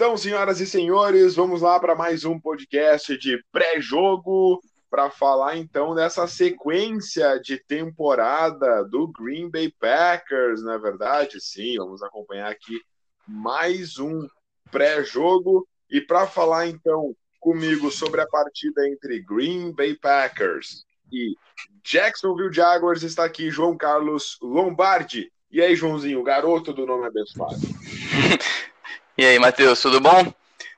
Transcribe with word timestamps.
Então, 0.00 0.16
senhoras 0.16 0.60
e 0.60 0.66
senhores, 0.66 1.34
vamos 1.34 1.60
lá 1.60 1.78
para 1.78 1.94
mais 1.94 2.24
um 2.24 2.40
podcast 2.40 3.18
de 3.18 3.38
pré-jogo 3.52 4.58
para 4.88 5.10
falar 5.10 5.58
então 5.58 5.94
dessa 5.94 6.26
sequência 6.26 7.38
de 7.38 7.58
temporada 7.58 8.82
do 8.84 9.06
Green 9.08 9.50
Bay 9.50 9.70
Packers, 9.70 10.62
na 10.62 10.76
é 10.76 10.78
verdade? 10.78 11.38
Sim, 11.38 11.76
vamos 11.76 12.02
acompanhar 12.02 12.50
aqui 12.50 12.80
mais 13.28 13.98
um 13.98 14.26
pré-jogo 14.70 15.68
e 15.90 16.00
para 16.00 16.26
falar 16.26 16.66
então 16.66 17.14
comigo 17.38 17.90
sobre 17.90 18.22
a 18.22 18.26
partida 18.26 18.88
entre 18.88 19.20
Green 19.20 19.70
Bay 19.70 19.94
Packers 19.94 20.82
e 21.12 21.36
Jacksonville 21.84 22.50
Jaguars 22.50 23.02
está 23.02 23.26
aqui 23.26 23.50
João 23.50 23.76
Carlos 23.76 24.38
Lombardi. 24.40 25.30
E 25.52 25.60
aí, 25.60 25.76
Joãozinho, 25.76 26.22
garoto 26.22 26.72
do 26.72 26.86
nome 26.86 27.06
abençoado. 27.06 27.60
E 29.20 29.26
aí, 29.26 29.38
Matheus, 29.38 29.82
tudo 29.82 30.00
bom? 30.00 30.32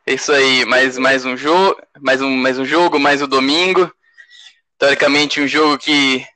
É 0.04 0.14
isso 0.14 0.32
aí, 0.32 0.64
mais, 0.64 0.98
mais 0.98 1.24
um 1.24 1.36
jogo, 1.36 1.80
mais 2.00 2.20
um, 2.20 2.28
mais 2.28 2.58
um 2.58 2.64
jogo, 2.64 2.98
mais 2.98 3.22
um 3.22 3.28
domingo. 3.28 3.88
Teoricamente 4.76 5.40
um 5.40 5.46
jogo 5.46 5.78
que 5.78 6.26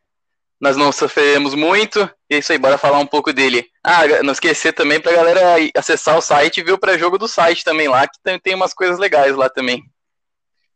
nós 0.61 0.77
não 0.77 0.93
sofreremos 0.93 1.53
muito. 1.53 2.09
E 2.31 2.37
é 2.37 2.39
isso 2.39 2.53
aí, 2.53 2.59
bora 2.59 2.79
falar 2.79 3.01
um 3.01 3.07
pouco 3.09 3.33
dele. 3.33 3.69
Ah, 3.83 4.23
não 4.23 4.33
esquecer 4.33 4.73
também 4.73 5.01
pra 5.01 5.15
galera 5.15 5.57
acessar 5.75 6.17
o 6.17 6.23
site 6.23 6.59
e 6.59 6.63
ver 6.63 6.75
o 6.75 6.79
pré-jogo 6.79 7.19
do 7.19 7.27
site 7.27 7.65
também 7.65 7.89
lá, 7.89 8.07
que 8.07 8.23
tem, 8.23 8.39
tem 8.39 8.55
umas 8.55 8.73
coisas 8.73 9.01
legais 9.01 9.35
lá 9.35 9.51
também. 9.51 9.83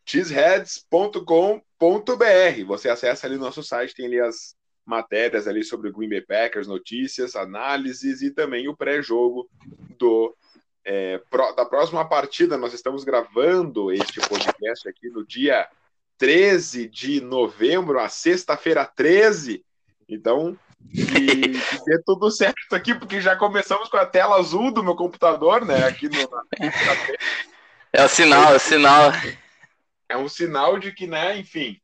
cheeseheads.com.br 0.05 2.65
Você 2.67 2.89
acessa 2.89 3.29
ali 3.29 3.37
no 3.37 3.43
nosso 3.43 3.63
site, 3.63 3.95
tem 3.95 4.07
ali 4.07 4.19
as 4.19 4.57
matérias 4.85 5.47
ali 5.47 5.63
sobre 5.63 5.91
o 5.91 5.93
Green 5.93 6.09
Bay 6.09 6.23
Packers, 6.23 6.67
notícias, 6.67 7.37
análises 7.37 8.21
e 8.21 8.33
também 8.33 8.67
o 8.67 8.77
pré-jogo 8.77 9.49
do 9.97 10.37
é, 10.85 11.19
pro, 11.31 11.53
da 11.53 11.65
próxima 11.65 12.09
partida. 12.09 12.57
Nós 12.57 12.73
estamos 12.73 13.05
gravando 13.05 13.93
este 13.93 14.21
podcast 14.21 14.89
aqui 14.89 15.09
no 15.09 15.27
dia 15.27 15.69
13 16.19 16.89
de 16.89 17.21
novembro, 17.21 17.99
a 17.99 18.09
sexta-feira 18.09 18.85
13. 18.85 19.65
Então, 20.09 20.59
que, 20.93 21.05
que 21.05 21.85
dê 21.85 22.03
tudo 22.05 22.31
certo 22.31 22.75
aqui, 22.75 22.95
porque 22.95 23.21
já 23.21 23.37
começamos 23.37 23.89
com 23.89 23.97
a 23.97 24.07
tela 24.07 24.37
azul 24.37 24.73
do 24.73 24.83
meu 24.83 24.97
computador, 24.97 25.65
né? 25.65 25.85
Aqui 25.87 26.09
no. 26.09 26.19
É 27.93 28.05
o 28.05 28.09
sinal, 28.09 28.53
é 28.53 28.57
o 28.57 28.61
sinal. 28.61 29.11
É 30.09 30.17
um 30.17 30.29
sinal 30.29 30.79
de 30.79 30.93
que, 30.93 31.09
né, 31.09 31.37
enfim, 31.37 31.77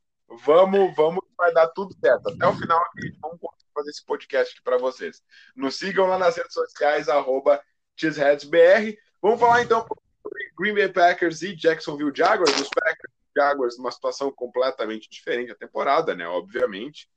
vamos, 0.45 0.95
vamos, 0.95 1.25
vai 1.37 1.53
dar 1.53 1.67
tudo 1.67 1.97
certo. 1.99 2.29
Até 2.29 2.47
o 2.47 2.55
final 2.55 2.79
a 2.79 3.01
gente 3.01 3.19
vamos 3.21 3.41
fazer 3.75 3.91
esse 3.91 4.05
podcast 4.05 4.55
aqui 4.55 4.63
para 4.63 4.79
vocês. 4.79 5.21
Nos 5.57 5.77
sigam 5.77 6.07
lá 6.07 6.17
nas 6.17 6.37
redes 6.37 6.53
sociais, 6.53 7.09
arroba 7.09 7.61
cheeseheadsbr. 7.97 8.97
Vamos 9.21 9.41
falar 9.41 9.63
então 9.63 9.87
sobre 10.23 10.53
Green 10.57 10.75
Bay 10.75 10.89
Packers 10.89 11.43
e 11.43 11.55
Jacksonville 11.55 12.13
Jaguars. 12.15 12.61
Os 12.61 12.69
Packers 12.69 13.13
e 13.13 13.41
Jaguars 13.41 13.79
numa 13.79 13.91
situação 13.91 14.31
completamente 14.31 15.09
diferente 15.11 15.49
da 15.49 15.55
temporada, 15.55 16.15
né? 16.15 16.27
Obviamente. 16.29 17.09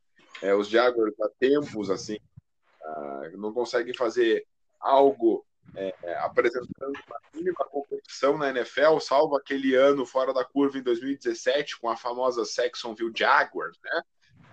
É, 0.42 0.56
os 0.56 0.70
Jaguars 0.70 1.14
há 1.20 1.30
tempos 1.40 1.90
assim 1.90 2.18
uh, 2.82 3.38
não 3.38 3.52
conseguem 3.52 3.94
fazer 3.94 4.46
algo 4.80 5.46
é, 5.76 5.94
apresentando 6.20 6.94
uma 7.08 7.20
mínima 7.34 7.66
competição 7.66 8.38
na 8.38 8.50
NFL, 8.50 9.00
salvo 9.00 9.36
aquele 9.36 9.76
ano 9.76 10.06
fora 10.06 10.34
da 10.34 10.44
curva 10.44 10.78
em 10.78 10.84
2017 10.84 11.80
com 11.80 11.90
a 11.90 11.98
famosa 11.98 12.46
Saxonville 12.46 13.14
Jaguars, 13.16 13.78
né? 13.84 14.02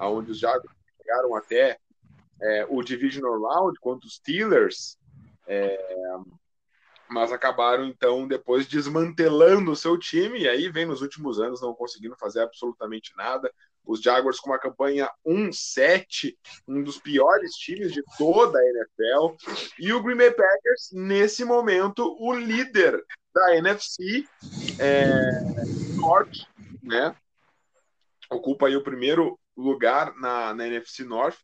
Onde 0.01 0.33
os 0.33 0.39
Jaguars 0.39 0.77
chegaram 0.99 1.35
até 1.35 1.79
é, 2.43 2.67
o 2.69 2.83
Divisional 2.83 3.41
Round 3.41 3.79
contra 3.81 4.07
os 4.07 4.17
Steelers 4.17 4.99
é, 5.47 5.79
mas 7.09 7.33
acabaram 7.33 7.85
então 7.85 8.27
depois 8.27 8.67
desmantelando 8.67 9.71
o 9.71 9.77
seu 9.77 9.99
time 9.99 10.41
e 10.41 10.49
aí 10.49 10.69
vem 10.69 10.87
nos 10.87 11.03
últimos 11.03 11.39
anos 11.41 11.61
não 11.61 11.75
conseguindo 11.75 12.17
fazer 12.17 12.41
absolutamente 12.41 13.15
nada. 13.17 13.53
Os 13.85 14.03
Jaguars 14.03 14.41
com 14.41 14.51
uma 14.51 14.59
campanha 14.59 15.09
1-7, 15.25 16.37
um 16.67 16.83
dos 16.83 16.99
piores 16.99 17.53
times 17.53 17.93
de 17.93 18.03
toda 18.19 18.59
a 18.59 18.65
NFL, 18.65 19.37
e 19.79 19.93
o 19.93 20.03
Green 20.03 20.17
Bay 20.17 20.33
Packers 20.33 20.91
nesse 20.93 21.45
momento 21.45 22.17
o 22.19 22.33
líder 22.33 23.01
da 23.33 23.57
NFC 23.57 24.27
é, 24.81 25.31
Norte, 25.95 26.49
né? 26.83 27.15
Ocupa 28.29 28.67
aí 28.67 28.77
o 28.77 28.83
primeiro 28.83 29.39
lugar 29.57 30.13
na, 30.17 30.53
na 30.53 30.67
NFC 30.67 31.05
North. 31.05 31.39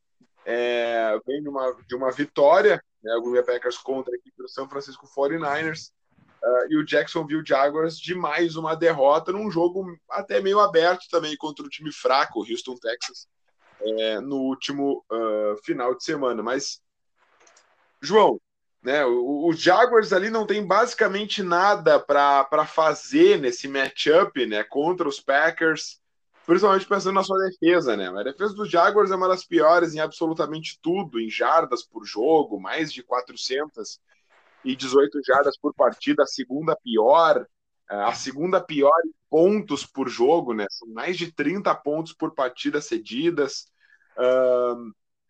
É, 0.45 1.17
vem 1.25 1.41
de 1.41 1.49
uma, 1.49 1.77
de 1.87 1.95
uma 1.95 2.11
vitória 2.11 2.83
né, 3.03 3.15
o 3.15 3.23
Green 3.23 3.35
Bay 3.35 3.43
Packers 3.43 3.79
contra 3.79 4.13
a 4.13 4.17
equipe 4.17 4.37
do 4.37 4.49
San 4.49 4.69
Francisco 4.69 5.07
49ers 5.07 5.91
uh, 6.43 6.67
e 6.71 6.77
o 6.77 6.85
Jacksonville 6.85 7.45
Jaguars 7.45 7.99
de 7.99 8.15
mais 8.15 8.57
uma 8.57 8.75
derrota 8.75 9.33
num 9.33 9.51
jogo 9.51 9.85
até 10.11 10.41
meio 10.41 10.61
aberto 10.61 11.09
também 11.11 11.37
contra 11.37 11.65
o 11.65 11.69
time 11.69 11.93
fraco, 11.93 12.41
o 12.41 12.51
Houston 12.51 12.77
Texas, 12.77 13.29
é, 13.81 14.21
no 14.21 14.37
último 14.37 15.05
uh, 15.11 15.57
final 15.65 15.95
de 15.95 16.05
semana. 16.05 16.43
Mas, 16.43 16.81
João, 18.01 18.41
né, 18.83 19.05
os 19.07 19.61
Jaguars 19.61 20.13
ali 20.13 20.29
não 20.29 20.47
tem 20.47 20.67
basicamente 20.67 21.43
nada 21.43 22.01
para 22.01 22.67
fazer 22.67 23.39
nesse 23.39 23.69
matchup 23.69 24.45
né, 24.47 24.65
contra 24.65 25.09
os 25.09 25.21
Packers 25.21 26.02
principalmente 26.47 26.87
pensando 26.87 27.15
na 27.15 27.23
sua 27.23 27.39
defesa, 27.49 27.97
né? 27.97 28.09
A 28.09 28.23
defesa 28.23 28.55
dos 28.55 28.71
Jaguars 28.71 29.11
é 29.11 29.17
uma 29.17 29.29
das 29.29 29.45
piores 29.45 29.95
em 29.95 30.01
absolutamente 30.01 30.79
tudo, 30.81 31.21
em 31.21 31.31
jardas 31.31 31.83
por 31.83 32.05
jogo, 32.05 32.61
mais 32.61 32.93
de 32.93 33.03
418 33.03 35.21
jardas 35.25 35.57
por 35.57 35.73
partida, 35.75 36.23
a 36.23 36.27
segunda 36.27 36.77
pior, 36.77 37.47
é, 37.91 37.95
a 37.95 38.13
segunda 38.13 38.61
pior 38.61 39.01
em 39.05 39.13
pontos 39.31 39.87
por 39.87 40.09
jogo, 40.09 40.53
né? 40.53 40.67
São 40.71 40.89
mais 40.89 41.17
de 41.17 41.33
30 41.33 41.75
pontos 41.77 42.13
por 42.13 42.35
partida 42.35 42.81
cedidas. 42.81 43.71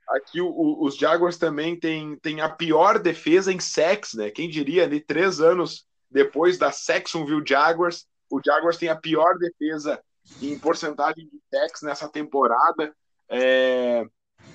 Aqui 0.08 0.40
o, 0.40 0.82
os 0.82 0.96
Jaguars 0.96 1.38
também 1.38 1.78
têm, 1.78 2.16
têm 2.16 2.40
a 2.40 2.48
pior 2.48 2.98
defesa 2.98 3.52
em 3.52 3.60
sacks, 3.60 4.14
né? 4.14 4.30
Quem 4.30 4.48
diria, 4.48 4.84
ali, 4.84 5.00
três 5.00 5.40
anos 5.40 5.86
depois 6.10 6.58
da 6.58 6.70
Saxonville 6.70 7.44
Jaguars, 7.46 8.06
o 8.30 8.38
Jaguars 8.44 8.76
tem 8.76 8.90
a 8.90 8.96
pior 8.96 9.38
defesa 9.38 10.02
em 10.40 10.58
porcentagem 10.58 11.28
de 11.28 11.40
tax 11.50 11.82
nessa 11.82 12.08
temporada, 12.08 12.94
é, 13.28 14.04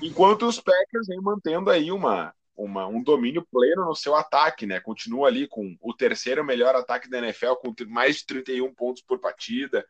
enquanto 0.01 0.47
os 0.47 0.59
Packers 0.59 1.07
vêm 1.07 1.21
mantendo 1.21 1.69
aí 1.69 1.91
uma, 1.91 2.33
uma, 2.55 2.87
um 2.87 3.01
domínio 3.01 3.45
pleno 3.51 3.85
no 3.85 3.95
seu 3.95 4.15
ataque, 4.15 4.65
né? 4.65 4.79
Continua 4.79 5.27
ali 5.27 5.47
com 5.47 5.77
o 5.81 5.93
terceiro 5.93 6.43
melhor 6.43 6.75
ataque 6.75 7.09
da 7.09 7.19
NFL, 7.19 7.53
com 7.55 7.73
mais 7.87 8.17
de 8.17 8.25
31 8.25 8.73
pontos 8.73 9.03
por 9.03 9.19
partida, 9.19 9.85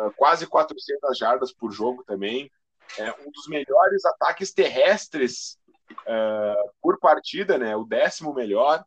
uh, 0.00 0.10
quase 0.16 0.46
400 0.46 1.16
jardas 1.16 1.52
por 1.52 1.70
jogo 1.70 2.02
também. 2.04 2.50
É 2.98 3.10
um 3.26 3.30
dos 3.30 3.48
melhores 3.48 4.04
ataques 4.04 4.52
terrestres 4.52 5.58
uh, 5.90 6.70
por 6.80 6.98
partida, 6.98 7.58
né? 7.58 7.76
O 7.76 7.84
décimo 7.84 8.32
melhor. 8.32 8.84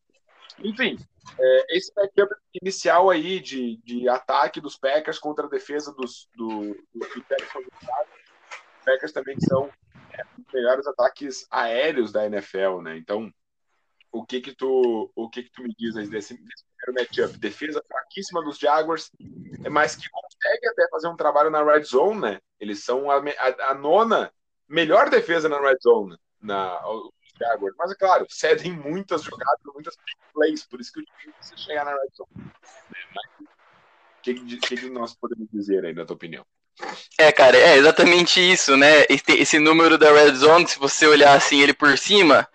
Enfim, 0.63 0.97
é, 1.39 1.77
esse 1.77 1.91
matchup 1.95 2.33
inicial 2.61 3.09
aí 3.09 3.39
de, 3.39 3.77
de 3.83 4.09
ataque 4.09 4.59
dos 4.59 4.77
Packers 4.77 5.19
contra 5.19 5.45
a 5.45 5.49
defesa 5.49 5.93
dos, 5.93 6.27
do, 6.35 6.75
do, 6.93 6.99
do 6.99 7.23
Packers, 8.85 9.11
também 9.11 9.39
são 9.39 9.69
é, 10.13 10.23
os 10.37 10.53
melhores 10.53 10.87
ataques 10.87 11.47
aéreos 11.49 12.11
da 12.11 12.25
NFL, 12.25 12.81
né? 12.81 12.97
Então, 12.97 13.31
o 14.11 14.25
que 14.25 14.41
que 14.41 14.55
tu, 14.55 15.11
o 15.15 15.29
que 15.29 15.43
que 15.43 15.51
tu 15.51 15.61
me 15.61 15.73
diz 15.77 15.95
aí 15.95 16.07
desse, 16.07 16.33
desse 16.33 16.65
primeiro 16.77 17.09
matchup? 17.09 17.37
Defesa 17.37 17.83
fraquíssima 17.87 18.43
dos 18.43 18.57
Jaguars, 18.57 19.11
mas 19.69 19.95
que 19.95 20.09
consegue 20.09 20.67
até 20.67 20.87
fazer 20.89 21.07
um 21.07 21.15
trabalho 21.15 21.49
na 21.49 21.63
red 21.63 21.83
zone, 21.83 22.19
né? 22.19 22.41
Eles 22.59 22.83
são 22.83 23.09
a, 23.11 23.17
a, 23.17 23.71
a 23.71 23.73
nona 23.75 24.33
melhor 24.67 25.09
defesa 25.09 25.47
na 25.47 25.59
red 25.59 25.77
zone, 25.81 26.17
na, 26.41 26.79
Jaguars. 27.39 27.75
Mas, 27.77 27.91
é 27.91 27.95
claro, 27.95 28.25
cedem 28.29 28.71
muitas 28.71 29.23
jogadas, 29.23 29.59
muitas 29.73 29.95
plays, 30.33 30.63
por 30.65 30.81
isso 30.81 30.91
que 30.91 30.99
o 30.99 31.03
time 31.03 31.33
precisa 31.33 31.57
chegar 31.57 31.85
na 31.85 31.91
red 31.91 32.09
zone. 32.15 32.51
O 34.17 34.21
que, 34.21 34.57
que, 34.57 34.77
que 34.77 34.89
nós 34.89 35.15
podemos 35.15 35.47
dizer 35.51 35.85
aí, 35.85 35.93
na 35.93 36.05
tua 36.05 36.15
opinião? 36.15 36.45
É, 37.17 37.31
cara, 37.31 37.57
é 37.57 37.77
exatamente 37.77 38.39
isso, 38.39 38.75
né? 38.77 39.05
Esse, 39.09 39.31
esse, 39.31 39.59
número 39.59 39.97
da 39.97 40.13
Red 40.13 40.35
Zone, 40.35 40.67
se 40.67 40.79
você 40.79 41.07
olhar 41.07 41.35
assim 41.35 41.61
ele 41.61 41.73
por 41.73 41.97
cima, 41.97 42.47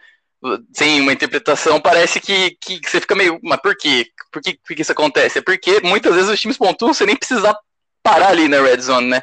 sem 0.72 1.00
uma 1.00 1.12
interpretação, 1.12 1.80
parece 1.80 2.20
que, 2.20 2.56
que, 2.60 2.80
que, 2.80 2.90
você 2.90 3.00
fica 3.00 3.14
meio. 3.14 3.38
Mas 3.42 3.60
por 3.60 3.76
quê? 3.76 4.06
Por 4.32 4.40
que, 4.40 4.58
por 4.66 4.74
que 4.74 4.82
isso 4.82 4.92
acontece? 4.92 5.38
É 5.38 5.42
porque 5.42 5.80
muitas 5.80 6.14
vezes 6.14 6.30
os 6.30 6.40
times 6.40 6.56
pontuam 6.56 6.94
sem 6.94 7.06
nem 7.06 7.16
precisar 7.16 7.54
parar 8.02 8.28
ali 8.28 8.48
na 8.48 8.62
Red 8.62 8.80
Zone, 8.80 9.08
né? 9.08 9.22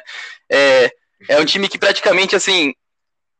É, 0.50 0.90
é 1.28 1.40
um 1.40 1.44
time 1.44 1.68
que 1.68 1.78
praticamente 1.78 2.36
assim 2.36 2.72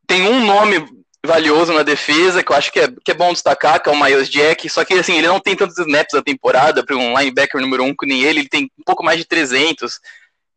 tem 0.05 0.27
um 0.27 0.45
nome 0.45 0.85
valioso 1.25 1.71
na 1.71 1.83
defesa, 1.83 2.43
que 2.43 2.51
eu 2.51 2.55
acho 2.55 2.71
que 2.71 2.79
é, 2.79 2.87
que 3.03 3.11
é 3.11 3.13
bom 3.13 3.31
destacar, 3.31 3.81
que 3.81 3.89
é 3.89 3.91
o 3.91 3.99
Miles 3.99 4.29
Jack, 4.29 4.69
só 4.69 4.83
que 4.83 4.93
assim, 4.93 5.17
ele 5.17 5.27
não 5.27 5.39
tem 5.39 5.55
tantos 5.55 5.77
snaps 5.77 6.13
na 6.13 6.21
temporada 6.21 6.83
para 6.83 6.97
um 6.97 7.17
linebacker 7.17 7.61
número 7.61 7.83
um 7.83 7.95
que 7.95 8.05
nem 8.05 8.23
ele, 8.23 8.41
ele 8.41 8.49
tem 8.49 8.69
um 8.77 8.83
pouco 8.85 9.03
mais 9.03 9.17
de 9.17 9.25
300, 9.25 9.99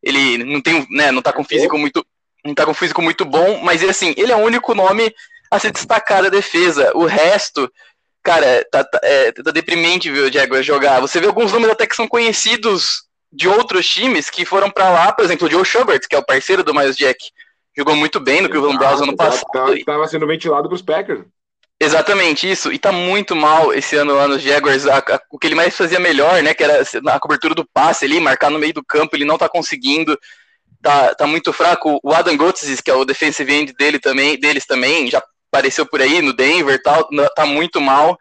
ele 0.03 0.43
não 0.45 0.61
tem, 0.61 0.87
né, 0.91 1.13
não 1.13 1.23
tá 1.23 1.33
com 1.33 1.45
físico 1.45 1.79
muito, 1.79 2.05
não 2.45 2.55
tá 2.55 2.67
com 2.67 2.75
físico 2.75 3.01
muito 3.01 3.25
bom, 3.25 3.61
mas 3.63 3.83
assim, 3.85 4.13
ele 4.17 4.33
é 4.33 4.37
o 4.37 4.41
único 4.41 4.75
nome 4.75 5.15
a 5.51 5.59
se 5.59 5.71
destacar 5.71 6.23
da 6.23 6.29
defesa, 6.29 6.91
o 6.95 7.05
resto, 7.05 7.73
cara, 8.23 8.67
tá, 8.71 8.83
tá, 8.83 8.99
é, 9.05 9.31
tá 9.31 9.53
deprimente 9.53 10.11
ver 10.11 10.21
o 10.21 10.33
Jaguars 10.33 10.67
jogar. 10.67 11.01
Você 11.01 11.21
vê 11.21 11.29
alguns 11.29 11.53
nomes 11.53 11.71
até 11.71 11.87
que 11.87 11.95
são 11.95 12.09
conhecidos 12.09 13.05
de 13.33 13.49
outros 13.49 13.87
times 13.87 14.29
que 14.29 14.45
foram 14.45 14.69
para 14.69 14.91
lá, 14.91 15.13
por 15.13 15.25
exemplo, 15.25 15.47
o 15.47 15.51
Joe 15.51 15.65
Schubert, 15.65 16.01
que 16.09 16.17
é 16.17 16.19
o 16.19 16.25
parceiro 16.25 16.65
do 16.65 16.75
Miles 16.75 16.97
Jack, 16.97 17.19
jogou 17.77 17.95
muito 17.95 18.19
bem 18.19 18.41
no 18.41 18.49
Cleveland 18.49 18.79
Browns 18.79 19.01
ano 19.01 19.17
passado. 19.17 19.75
Estava 19.75 20.09
sendo 20.09 20.27
ventilado 20.27 20.69
para 20.69 20.75
os 20.75 20.83
Packers. 20.83 21.25
Exatamente 21.79 22.51
isso, 22.51 22.73
e 22.73 22.79
tá 22.79 22.91
muito 22.91 23.37
mal 23.37 23.73
esse 23.75 23.97
ano 23.97 24.15
lá 24.15 24.27
nos 24.27 24.41
Jaguars. 24.41 24.87
A, 24.87 24.99
a, 24.99 25.21
o 25.31 25.39
que 25.39 25.47
ele 25.47 25.55
mais 25.55 25.77
fazia 25.77 26.01
melhor, 26.01 26.43
né, 26.43 26.55
que 26.55 26.65
era 26.65 26.83
na 27.03 27.21
cobertura 27.21 27.55
do 27.55 27.67
passe 27.67 28.07
ali, 28.07 28.19
marcar 28.19 28.51
no 28.51 28.59
meio 28.59 28.73
do 28.73 28.83
campo, 28.83 29.15
ele 29.15 29.27
não 29.27 29.37
tá 29.37 29.47
conseguindo. 29.49 30.19
Tá, 30.81 31.15
tá 31.15 31.27
muito 31.27 31.53
fraco. 31.53 32.01
O 32.03 32.15
Adam 32.15 32.37
Gotsis, 32.37 32.81
que 32.81 32.91
é 32.91 32.95
o 32.95 33.05
defensive 33.05 33.53
end 33.53 33.75
dele 33.75 33.99
também, 33.99 34.39
deles 34.39 34.65
também, 34.65 35.11
já 35.11 35.23
apareceu 35.53 35.85
por 35.85 36.01
aí 36.01 36.23
no 36.23 36.33
Denver 36.33 36.81
tal, 36.83 37.09
tá 37.35 37.45
muito 37.45 37.81
mal. 37.81 38.17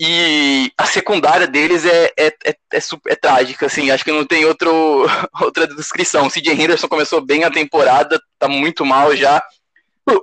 E 0.00 0.72
a 0.78 0.86
secundária 0.86 1.46
deles 1.46 1.84
é, 1.84 2.12
é, 2.16 2.26
é, 2.44 2.56
é, 2.72 2.80
super, 2.80 3.12
é 3.12 3.16
trágica, 3.16 3.66
assim, 3.66 3.90
acho 3.90 4.04
que 4.04 4.12
não 4.12 4.24
tem 4.24 4.44
outro, 4.44 4.70
outra 5.42 5.66
descrição. 5.66 6.26
O 6.26 6.30
CJ 6.30 6.52
Henderson 6.52 6.86
começou 6.86 7.20
bem 7.20 7.42
a 7.42 7.50
temporada, 7.50 8.20
tá 8.38 8.46
muito 8.46 8.84
mal 8.84 9.16
já. 9.16 9.42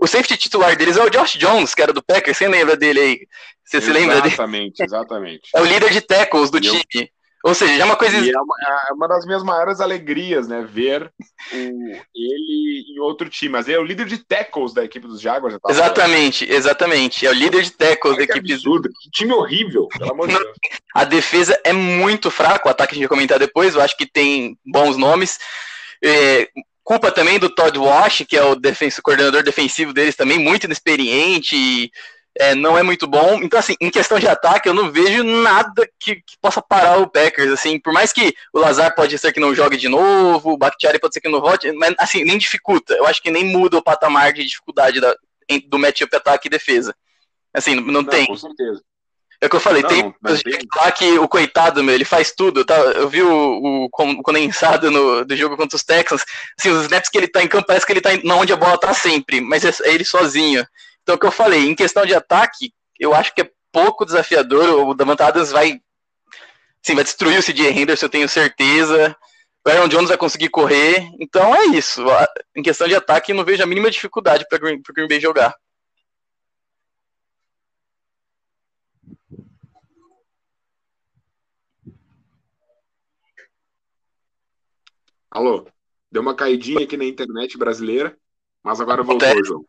O 0.01 0.07
safety 0.07 0.37
titular 0.37 0.75
deles 0.75 0.97
é 0.97 1.03
o 1.03 1.09
Josh 1.09 1.33
Jones, 1.33 1.75
que 1.75 1.81
era 1.81 1.93
do 1.93 2.01
Packers, 2.01 2.37
você 2.37 2.47
lembra 2.47 2.75
dele 2.75 2.99
aí? 2.99 3.27
Você 3.63 3.81
se 3.81 3.91
lembra 3.91 4.15
dele? 4.15 4.33
Exatamente, 4.33 4.83
exatamente. 4.83 5.49
É 5.53 5.61
o 5.61 5.65
líder 5.65 5.91
de 5.91 6.01
tackles 6.01 6.49
do 6.49 6.59
time. 6.59 7.11
Ou 7.45 7.53
seja, 7.53 7.79
é 7.79 7.85
uma 7.85 7.95
coisa. 7.95 8.17
É 8.17 8.41
uma, 8.41 8.55
é 8.89 8.93
uma 8.93 9.07
das 9.07 9.23
minhas 9.23 9.43
maiores 9.43 9.79
alegrias, 9.79 10.47
né? 10.47 10.67
Ver 10.67 11.11
o, 11.53 11.91
ele 12.15 12.85
em 12.89 12.99
outro 12.99 13.29
time. 13.29 13.51
Mas 13.51 13.67
ele 13.67 13.77
é 13.77 13.79
o 13.79 13.83
líder 13.83 14.07
de 14.07 14.17
tackles 14.17 14.73
da 14.73 14.83
equipe 14.83 15.05
dos 15.05 15.21
Jaguars. 15.21 15.55
Exatamente, 15.69 16.43
falando. 16.43 16.57
exatamente. 16.57 17.27
É 17.27 17.29
o 17.29 17.33
líder 17.33 17.61
de 17.61 17.69
tackles 17.69 18.17
da 18.17 18.23
equipe. 18.23 18.51
Absurdo. 18.51 18.89
Que 18.89 19.11
time 19.11 19.31
horrível, 19.31 19.87
pelo 19.89 20.11
amor 20.11 20.27
de 20.27 20.33
Deus. 20.33 20.57
A 20.95 21.03
defesa 21.03 21.59
é 21.63 21.71
muito 21.71 22.31
fraca. 22.31 22.67
O 22.67 22.71
ataque 22.71 22.93
a 22.93 22.95
gente 22.95 23.03
vai 23.03 23.15
comentar 23.15 23.37
depois. 23.37 23.75
Eu 23.75 23.81
acho 23.81 23.95
que 23.95 24.07
tem 24.07 24.57
bons 24.65 24.97
nomes. 24.97 25.37
É, 26.03 26.49
culpa 26.83 27.11
também 27.11 27.37
do 27.37 27.47
Todd 27.47 27.77
Wash, 27.77 28.25
que 28.27 28.35
é 28.35 28.43
o 28.43 28.55
defenso, 28.55 29.03
coordenador 29.03 29.43
defensivo 29.43 29.93
deles 29.93 30.15
também, 30.15 30.39
muito 30.39 30.63
inexperiente. 30.63 31.55
E 31.55 31.91
é, 32.37 32.53
não 32.53 32.77
é 32.77 32.83
muito 32.83 33.07
bom. 33.07 33.39
Então, 33.41 33.57
assim, 33.57 33.75
em 33.79 33.89
questão 33.89 34.19
de 34.19 34.27
ataque, 34.27 34.67
eu 34.67 34.73
não 34.73 34.91
vejo 34.91 35.23
nada 35.23 35.87
que, 35.99 36.15
que, 36.15 36.37
possa 36.41 36.61
parar 36.61 36.97
o 36.99 37.09
Packers. 37.09 37.51
Assim, 37.51 37.79
por 37.79 37.93
mais 37.93 38.11
que 38.11 38.33
o 38.53 38.59
Lazar 38.59 38.93
pode 38.93 39.17
ser 39.17 39.31
que 39.31 39.39
não 39.39 39.55
jogue 39.55 39.77
de 39.77 39.87
novo, 39.87 40.51
o 40.51 40.57
Bakhtiari 40.57 40.99
pode 40.99 41.13
ser 41.13 41.21
que 41.21 41.29
não 41.29 41.39
volte, 41.39 41.71
mas 41.71 41.95
assim, 41.97 42.23
nem 42.23 42.37
dificulta. 42.37 42.93
Eu 42.93 43.05
acho 43.05 43.21
que 43.21 43.31
nem 43.31 43.45
muda 43.45 43.77
o 43.77 43.83
patamar 43.83 44.33
de 44.33 44.43
dificuldade 44.43 44.99
da, 44.99 45.15
do 45.67 45.79
matchup 45.79 46.13
ataque 46.15 46.47
e 46.47 46.51
defesa. 46.51 46.93
Assim, 47.53 47.75
não, 47.75 47.83
não, 47.85 48.03
tem. 48.03 48.25
Com 48.25 48.35
certeza. 48.35 48.81
É 49.39 49.47
o 49.47 49.49
que 49.49 49.55
eu 49.55 49.61
falei, 49.61 49.81
não, 49.81 49.89
tem, 49.89 50.15
lá 50.77 50.91
que 50.91 51.19
o 51.19 51.27
coitado, 51.27 51.83
meu, 51.83 51.93
ele 51.93 52.05
faz 52.05 52.31
tudo. 52.31 52.65
Tá? 52.65 52.75
Eu 52.75 53.07
vi 53.07 53.21
o, 53.21 53.85
o 53.85 53.89
condensado 53.89 54.89
no, 54.89 55.25
do 55.25 55.35
jogo 55.35 55.55
contra 55.55 55.75
os 55.75 55.83
Texans. 55.83 56.23
Assim, 56.57 56.69
os 56.69 56.83
snaps 56.83 57.09
que 57.09 57.17
ele 57.17 57.27
tá 57.27 57.43
em 57.43 57.47
campo, 57.47 57.67
parece 57.67 57.85
que 57.85 57.93
ele 57.93 58.01
tá 58.01 58.09
onde 58.33 58.51
a 58.51 58.57
bola 58.57 58.77
tá 58.77 58.93
sempre, 58.93 59.39
mas 59.39 59.63
é, 59.63 59.69
é 59.83 59.93
ele 59.93 60.03
sozinho. 60.03 60.65
Então, 61.05 61.13
o 61.13 61.19
que 61.19 61.27
eu 61.27 61.31
falei, 61.31 61.67
em 61.67 61.75
questão 61.75 62.03
de 62.03 62.15
ataque, 62.15 62.73
eu 62.99 63.13
acho 63.13 63.31
que 63.35 63.41
é 63.41 63.51
pouco 63.71 64.03
desafiador. 64.05 64.87
O 64.89 64.95
Davante 64.95 65.21
Adams 65.21 65.51
vai, 65.51 65.79
sim, 66.81 66.95
vai 66.95 67.03
destruir 67.03 67.37
o 67.37 67.43
CJ 67.43 67.69
Henderson, 67.69 68.07
eu 68.07 68.09
tenho 68.09 68.27
certeza. 68.27 69.15
O 69.63 69.69
Aaron 69.69 69.87
Jones 69.87 70.09
vai 70.09 70.17
conseguir 70.17 70.49
correr. 70.49 71.07
Então 71.19 71.53
é 71.55 71.65
isso. 71.65 72.03
Em 72.55 72.63
questão 72.63 72.87
de 72.87 72.95
ataque, 72.95 73.33
não 73.33 73.45
vejo 73.45 73.61
a 73.61 73.67
mínima 73.67 73.91
dificuldade 73.91 74.47
para 74.49 74.57
o 74.57 74.81
Green 74.95 75.07
Bay 75.07 75.19
jogar. 75.19 75.55
Alô, 85.29 85.67
deu 86.11 86.23
uma 86.23 86.33
caidinha 86.33 86.83
aqui 86.83 86.97
na 86.97 87.05
internet 87.05 87.59
brasileira, 87.59 88.17
mas 88.63 88.81
agora 88.81 89.03
voltou, 89.03 89.45
João. 89.45 89.65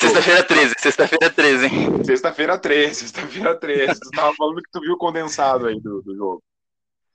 Sexta-feira 0.00 0.42
13, 0.42 0.74
sexta-feira 0.78 1.30
13, 1.30 1.66
hein? 1.66 2.04
Sexta-feira 2.04 2.58
13, 2.58 2.94
sexta-feira 2.94 3.54
13. 3.54 4.00
Tu 4.00 4.10
tava 4.10 4.34
falando 4.34 4.56
que 4.56 4.70
tu 4.70 4.80
viu 4.80 4.92
o 4.92 4.98
condensado 4.98 5.66
aí 5.66 5.80
do, 5.80 6.02
do 6.02 6.14
jogo. 6.14 6.42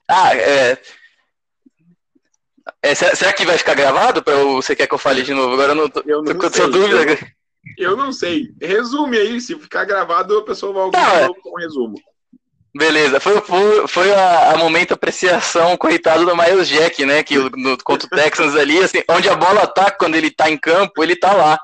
Ah, 0.08 0.36
é... 0.36 0.78
é. 2.82 2.96
será 2.96 3.34
que 3.34 3.46
vai 3.46 3.58
ficar 3.58 3.76
gravado? 3.76 4.24
Pra 4.24 4.36
você 4.36 4.76
quer 4.76 4.88
que 4.88 4.94
eu 4.94 4.98
fale 4.98 5.22
de 5.22 5.34
novo? 5.34 5.54
Agora 5.54 5.72
eu 5.74 5.76
não 5.76 5.90
tô, 5.90 6.02
eu 6.06 6.24
não 6.24 6.34
tô 6.34 6.40
com 6.40 6.50
sei, 6.50 6.70
dúvida. 6.70 7.20
Eu, 7.78 7.92
eu, 7.92 7.98
não 7.98 8.12
sei. 8.12 8.50
Resume 8.60 9.18
aí, 9.18 9.40
se 9.40 9.56
ficar 9.60 9.86
gravado, 9.86 10.40
a 10.40 10.46
pessoa 10.46 10.74
vai 10.74 10.84
ouvir 10.84 10.98
tá, 10.98 11.28
novo 11.28 11.40
com 11.42 11.52
um 11.52 11.62
resumo. 11.62 11.96
Beleza, 12.74 13.20
foi, 13.20 13.42
foi, 13.42 13.88
foi 13.88 14.14
a, 14.14 14.54
a, 14.54 14.58
momento 14.58 14.94
apreciação, 14.94 15.76
coitado 15.76 16.26
do 16.26 16.36
Miles 16.36 16.70
Jack, 16.70 17.06
né? 17.06 17.22
Que 17.22 17.38
no, 17.38 17.78
contra 17.84 18.08
o 18.08 18.10
Texans 18.10 18.56
ali, 18.56 18.80
assim, 18.80 19.04
onde 19.10 19.28
a 19.30 19.36
bola 19.36 19.68
tá 19.68 19.92
quando 19.92 20.16
ele 20.16 20.32
tá 20.32 20.50
em 20.50 20.58
campo, 20.58 21.04
ele 21.04 21.16
tá 21.16 21.34
lá 21.34 21.60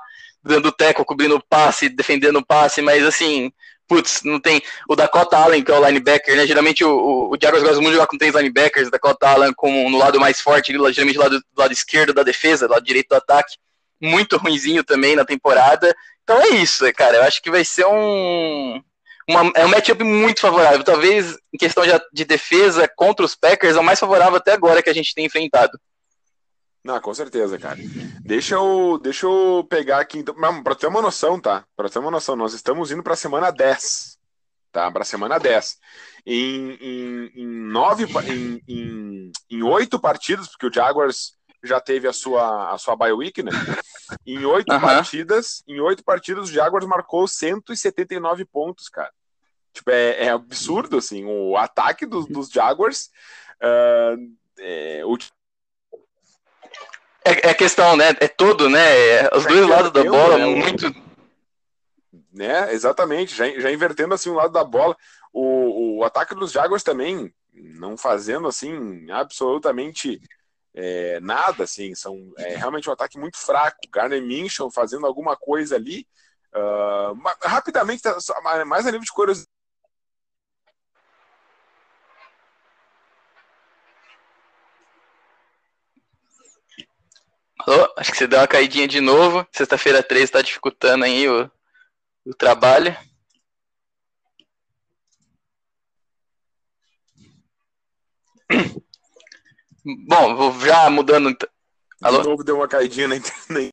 dando 0.47 0.71
teco, 0.71 1.05
cobrindo 1.05 1.35
o 1.35 1.43
passe, 1.47 1.89
defendendo 1.89 2.37
o 2.37 2.45
passe, 2.45 2.81
mas 2.81 3.05
assim, 3.05 3.51
putz, 3.87 4.21
não 4.23 4.39
tem. 4.39 4.61
O 4.87 4.95
Dakota 4.95 5.37
Allen, 5.37 5.63
que 5.63 5.71
é 5.71 5.79
o 5.79 5.85
linebacker, 5.85 6.35
né? 6.35 6.45
Geralmente 6.45 6.83
o, 6.83 6.89
o, 6.89 7.31
o 7.31 7.37
Jaguars 7.41 7.63
gosta 7.63 7.77
muito 7.77 7.89
de 7.89 7.95
jogar 7.95 8.07
com 8.07 8.17
três 8.17 8.35
linebackers, 8.35 8.91
Dakota 8.91 9.27
Allen 9.29 9.53
como 9.55 9.89
no 9.89 9.97
lado 9.97 10.19
mais 10.19 10.41
forte, 10.41 10.71
geralmente 10.71 11.13
do 11.13 11.19
lado, 11.19 11.39
do 11.39 11.59
lado 11.59 11.71
esquerdo 11.71 12.13
da 12.13 12.23
defesa, 12.23 12.67
do 12.67 12.73
lado 12.73 12.83
direito 12.83 13.09
do 13.09 13.15
ataque. 13.15 13.55
Muito 14.01 14.37
ruinzinho 14.37 14.83
também 14.83 15.15
na 15.15 15.25
temporada. 15.25 15.95
Então 16.23 16.39
é 16.39 16.49
isso, 16.49 16.83
cara. 16.93 17.17
Eu 17.17 17.23
acho 17.23 17.41
que 17.41 17.49
vai 17.49 17.63
ser 17.63 17.85
um. 17.85 18.81
Uma, 19.29 19.51
é 19.55 19.65
um 19.65 19.69
matchup 19.69 20.03
muito 20.03 20.39
favorável. 20.39 20.83
Talvez 20.83 21.37
em 21.53 21.57
questão 21.57 21.85
de, 21.85 21.91
de 22.13 22.25
defesa 22.25 22.89
contra 22.95 23.25
os 23.25 23.35
Packers, 23.35 23.75
é 23.75 23.79
o 23.79 23.83
mais 23.83 23.99
favorável 23.99 24.37
até 24.37 24.53
agora 24.53 24.83
que 24.83 24.89
a 24.89 24.93
gente 24.93 25.13
tem 25.13 25.25
enfrentado. 25.25 25.79
Não, 26.87 27.01
com 27.01 27.13
certeza, 27.13 27.59
cara. 27.59 27.77
Deixa 28.21 28.55
eu, 28.55 28.97
deixa 28.97 29.25
eu 29.25 29.67
pegar 29.69 29.99
aqui, 29.99 30.19
então, 30.19 30.33
para 30.63 30.73
ter 30.73 30.87
uma 30.87 31.01
noção, 31.01 31.37
tá? 31.37 31.65
Para 31.75 31.89
ter 31.89 31.99
uma 31.99 32.09
noção, 32.09 32.33
nós 32.33 32.53
estamos 32.53 32.93
indo 32.93 33.03
para 33.03 33.11
a 33.11 33.17
semana 33.17 33.51
10, 33.51 34.17
tá? 34.71 34.89
Para 34.89 35.01
a 35.01 35.05
semana 35.05 35.37
10. 35.37 35.77
Em, 36.25 36.77
em, 36.79 37.31
em 37.35 37.45
nove, 37.45 38.05
em, 38.31 38.63
em, 38.65 39.31
em 39.49 39.63
oito 39.63 39.99
partidas, 39.99 40.47
porque 40.47 40.67
o 40.67 40.73
Jaguars 40.73 41.33
já 41.61 41.81
teve 41.81 42.07
a 42.07 42.13
sua, 42.13 42.73
a 42.73 42.77
sua 42.77 42.95
bye 42.95 43.11
week, 43.11 43.43
né? 43.43 43.51
Em 44.25 44.45
oito 44.45 44.71
uhum. 44.71 44.79
partidas, 44.79 45.61
em 45.67 45.81
oito 45.81 46.05
partidas, 46.05 46.49
o 46.49 46.53
Jaguars 46.53 46.85
marcou 46.85 47.27
179 47.27 48.45
pontos, 48.45 48.87
cara. 48.87 49.11
Tipo, 49.73 49.91
é, 49.91 50.23
é 50.23 50.29
absurdo, 50.29 50.99
assim, 50.99 51.25
o 51.25 51.57
ataque 51.57 52.05
dos, 52.05 52.25
dos 52.27 52.49
Jaguars. 52.49 53.09
Uh, 53.61 54.37
é, 54.57 55.01
o 55.05 55.17
é, 57.27 57.49
é 57.49 57.53
questão, 57.53 57.95
né? 57.95 58.15
É 58.19 58.27
todo, 58.27 58.69
né? 58.69 58.79
É, 58.79 59.29
os 59.35 59.45
dois 59.45 59.67
lados 59.67 59.91
da 59.91 60.03
bola, 60.03 60.37
né? 60.37 60.45
muito. 60.45 60.95
Né? 62.33 62.73
Exatamente, 62.73 63.35
já, 63.35 63.47
já 63.59 63.71
invertendo 63.71 64.13
assim 64.13 64.29
o 64.29 64.35
lado 64.35 64.53
da 64.53 64.63
bola. 64.63 64.95
O, 65.33 65.97
o 65.97 66.03
ataque 66.03 66.35
dos 66.35 66.51
Jaguars 66.51 66.83
também 66.83 67.33
não 67.53 67.97
fazendo 67.97 68.47
assim 68.47 69.09
absolutamente 69.11 70.21
é, 70.73 71.19
nada, 71.19 71.63
assim, 71.63 71.95
são 71.95 72.31
é, 72.37 72.55
realmente 72.55 72.87
um 72.87 72.93
ataque 72.93 73.17
muito 73.17 73.37
fraco. 73.37 73.77
Garner 73.91 74.21
Minshew 74.21 74.69
fazendo 74.69 75.07
alguma 75.07 75.35
coisa 75.35 75.75
ali. 75.75 76.07
Uh, 76.53 77.19
rapidamente, 77.43 78.01
tá, 78.01 78.15
mais 78.65 78.85
a 78.85 78.91
nível 78.91 79.03
de 79.03 79.11
curiosidade 79.11 79.56
Oh, 87.69 87.93
acho 87.97 88.11
que 88.13 88.17
você 88.17 88.25
deu 88.27 88.39
uma 88.39 88.47
caidinha 88.47 88.87
de 88.87 89.01
novo. 89.01 89.45
Sexta-feira 89.51 90.01
13 90.01 90.23
está 90.23 90.41
dificultando 90.41 91.03
aí 91.03 91.27
o, 91.27 91.51
o 92.25 92.33
trabalho. 92.33 92.95
Bom, 100.07 100.33
vou 100.37 100.57
já 100.61 100.89
mudando. 100.89 101.35
Alô? 102.01 102.21
De 102.21 102.29
novo 102.29 102.41
deu 102.41 102.55
uma 102.55 102.69
caidinha 102.69 103.09
na 103.09 103.17
internet. 103.17 103.69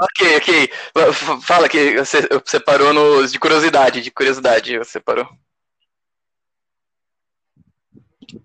Ok, 0.00 0.36
ok. 0.36 0.70
Fala 1.42 1.68
que 1.68 1.96
você, 1.98 2.28
você 2.28 2.60
parou 2.60 2.92
nos 2.92 3.32
de 3.32 3.40
curiosidade, 3.40 4.00
de 4.00 4.12
curiosidade, 4.12 4.78
você 4.78 5.00
parou. 5.00 5.28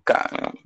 Caramba. 0.04 0.63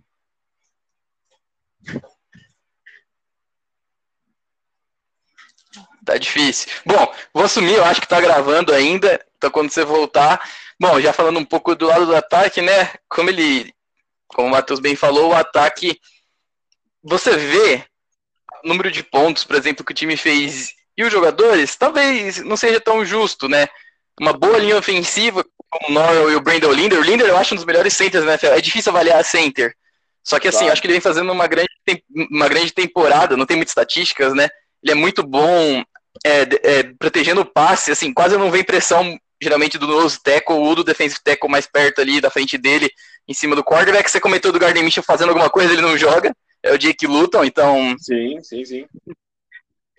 Tá 6.09 6.17
difícil. 6.17 6.71
Bom, 6.87 7.15
vou 7.35 7.45
assumir, 7.45 7.75
eu 7.75 7.85
acho 7.85 8.01
que 8.01 8.09
tá 8.09 8.19
gravando 8.19 8.73
ainda. 8.73 9.23
Então 9.37 9.51
quando 9.51 9.71
você 9.71 9.85
voltar. 9.85 10.41
Bom, 10.81 10.99
já 10.99 11.13
falando 11.13 11.39
um 11.39 11.45
pouco 11.45 11.75
do 11.75 11.87
lado 11.87 12.07
do 12.07 12.17
ataque, 12.17 12.63
né? 12.63 12.95
Como 13.07 13.29
ele. 13.29 13.75
Como 14.27 14.49
o 14.49 14.51
Matheus 14.51 14.81
bem 14.81 14.97
falou, 14.97 15.33
o 15.33 15.35
ataque. 15.35 16.01
Você 17.05 17.37
vê 17.37 17.85
o 18.65 18.69
número 18.69 18.91
de 18.91 19.03
pontos, 19.03 19.45
por 19.45 19.55
exemplo, 19.55 19.85
que 19.85 19.93
o 19.93 19.95
time 19.95 20.17
fez 20.17 20.73
e 20.97 21.05
os 21.05 21.13
jogadores, 21.13 21.77
talvez 21.77 22.39
não 22.43 22.57
seja 22.57 22.81
tão 22.81 23.05
justo, 23.05 23.47
né? 23.47 23.69
Uma 24.19 24.33
boa 24.33 24.57
linha 24.57 24.79
ofensiva 24.79 25.45
o 25.87 25.93
Norwell 25.93 26.33
e 26.33 26.37
o 26.37 26.41
Brandon 26.41 26.73
Linder. 26.73 26.99
O 26.99 27.03
Linder 27.03 27.27
eu 27.27 27.37
acho 27.37 27.53
um 27.53 27.57
dos 27.57 27.67
melhores 27.67 27.93
centers 27.93 28.25
NFL. 28.25 28.47
É 28.47 28.61
difícil 28.63 28.91
avaliar 28.91 29.23
center. 29.23 29.75
Só 30.25 30.41
que 30.41 30.49
assim, 30.49 30.61
claro. 30.61 30.73
acho 30.73 30.81
que 30.81 30.87
ele 30.87 30.95
vem 30.95 31.03
fazendo 31.03 31.31
uma 31.31 31.47
grande, 31.47 31.69
uma 32.31 32.49
grande 32.49 32.73
temporada, 32.73 33.37
não 33.37 33.45
tem 33.45 33.59
muitas 33.59 33.73
estatísticas, 33.73 34.33
né? 34.33 34.49
Ele 34.83 34.93
é 34.93 34.95
muito 34.95 35.23
bom 35.23 35.85
é, 36.25 36.43
é, 36.63 36.83
protegendo 36.99 37.41
o 37.41 37.45
passe, 37.45 37.91
assim, 37.91 38.13
quase 38.13 38.37
não 38.37 38.51
vem 38.51 38.65
pressão, 38.65 39.19
geralmente, 39.41 39.79
do 39.79 39.87
nose 39.87 40.19
tackle 40.23 40.57
ou 40.57 40.75
do 40.75 40.85
defensive 40.85 41.21
tackle 41.23 41.51
mais 41.51 41.67
perto 41.67 42.01
ali 42.01 42.21
da 42.21 42.31
frente 42.31 42.59
dele, 42.59 42.91
em 43.27 43.35
cima 43.35 43.55
do 43.55 43.65
quarterback. 43.65 44.11
Você 44.11 44.21
comentou 44.21 44.53
do 44.53 44.59
Gardner 44.59 44.85
Mitchell 44.85 45.03
fazendo 45.03 45.31
alguma 45.31 45.51
coisa, 45.51 45.73
ele 45.73 45.83
não 45.83 45.97
joga. 45.97 46.35
É 46.63 46.73
o 46.73 46.79
Jake 46.79 47.07
Luton, 47.07 47.45
então... 47.45 47.95
Sim, 47.99 48.43
sim, 48.43 48.65
sim. 48.65 48.87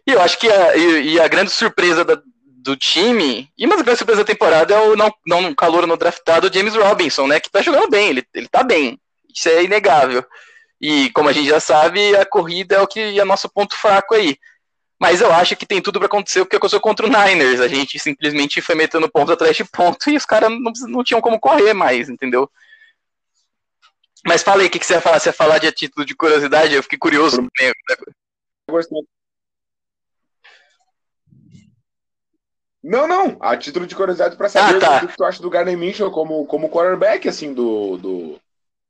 E 0.06 0.12
eu 0.12 0.22
acho 0.22 0.38
que 0.40 0.50
a, 0.50 0.76
e, 0.76 1.14
e 1.14 1.20
a 1.20 1.28
grande 1.28 1.52
surpresa 1.52 2.04
da, 2.04 2.20
do 2.44 2.76
time, 2.76 3.50
e 3.58 3.66
uma 3.66 3.76
das 3.76 3.84
grandes 3.84 4.00
surpresas 4.00 4.26
da 4.26 4.32
temporada 4.32 4.74
é 4.74 4.80
o 4.80 4.96
não, 4.96 5.14
não 5.26 5.54
calor 5.54 5.88
no 5.88 5.96
draftado 5.96 6.52
James 6.54 6.76
Robinson, 6.76 7.28
né? 7.28 7.40
Que 7.40 7.50
tá 7.50 7.62
jogando 7.62 7.90
bem, 7.90 8.10
ele, 8.10 8.24
ele 8.34 8.48
tá 8.48 8.64
bem. 8.64 9.00
Isso 9.34 9.48
é 9.48 9.64
inegável. 9.64 10.26
E 10.82 11.10
como 11.12 11.30
a 11.30 11.34
gente 11.34 11.48
já 11.48 11.60
sabe, 11.60 12.16
a 12.16 12.26
corrida 12.26 12.76
é 12.76 12.82
o 12.82 12.88
que 12.88 13.20
é 13.20 13.26
nosso 13.26 13.50
ponto 13.50 13.76
fraco 13.76 14.16
aí. 14.16 14.38
Mas 15.00 15.22
eu 15.22 15.32
acho 15.32 15.56
que 15.56 15.66
tem 15.66 15.82
tudo 15.82 15.98
para 15.98 16.08
acontecer 16.08 16.42
o 16.42 16.46
que 16.46 16.58
aconteceu 16.58 16.82
contra 16.82 17.06
o 17.06 17.10
Niners. 17.10 17.62
A 17.62 17.68
gente 17.68 17.98
simplesmente 17.98 18.62
foi 18.62 18.76
metendo 18.76 19.10
ponto 19.10 19.32
atrás 19.32 19.56
de 19.56 19.64
ponto 19.64 20.10
e 20.10 20.18
os 20.18 20.26
caras 20.26 20.50
não, 20.50 20.72
não 20.88 21.04
tinham 21.04 21.22
como 21.22 21.40
correr 21.40 21.74
mais, 21.74 22.10
entendeu? 22.10 22.52
Mas 24.26 24.44
fala 24.44 24.62
aí, 24.62 24.68
o 24.68 24.70
que, 24.70 24.80
que 24.80 24.86
você 24.86 24.96
ia 24.96 25.02
falar? 25.02 25.20
Você 25.20 25.30
ia 25.30 25.34
falar 25.34 25.58
de 25.60 25.72
título 25.72 26.06
de 26.06 26.14
curiosidade? 26.14 26.76
Eu 26.76 26.84
fiquei 26.84 27.00
curioso. 27.00 27.48
Não, 32.84 33.08
não. 33.08 33.38
A 33.40 33.56
título 33.56 33.88
de 33.88 33.96
curiosidade 33.96 34.36
para 34.36 34.50
saber 34.50 34.78
ah, 34.78 34.80
tá. 34.80 35.06
o 35.06 35.08
que 35.08 35.18
tu 35.18 35.24
acha 35.24 35.42
do 35.42 35.50
Gardner 35.50 35.78
Mitchell 35.78 36.12
como, 36.12 36.46
como 36.46 36.70
quarterback, 36.70 37.28
assim, 37.28 37.54
do, 37.54 37.98
do, 37.98 38.40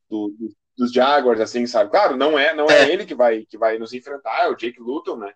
do, 0.10 0.34
dos 0.78 0.92
Jaguars, 0.92 1.40
assim, 1.40 1.68
sabe? 1.68 1.92
Claro, 1.92 2.16
não 2.16 2.38
é, 2.38 2.54
não 2.56 2.68
é, 2.70 2.84
é, 2.84 2.92
ele 2.92 3.06
que 3.06 3.16
vai, 3.16 3.46
que 3.46 3.58
vai 3.58 3.78
nos 3.78 3.94
enfrentar, 3.94 4.46
é 4.46 4.50
o 4.50 4.56
Jake 4.56 4.80
Luton, 4.80 5.18
né? 5.18 5.34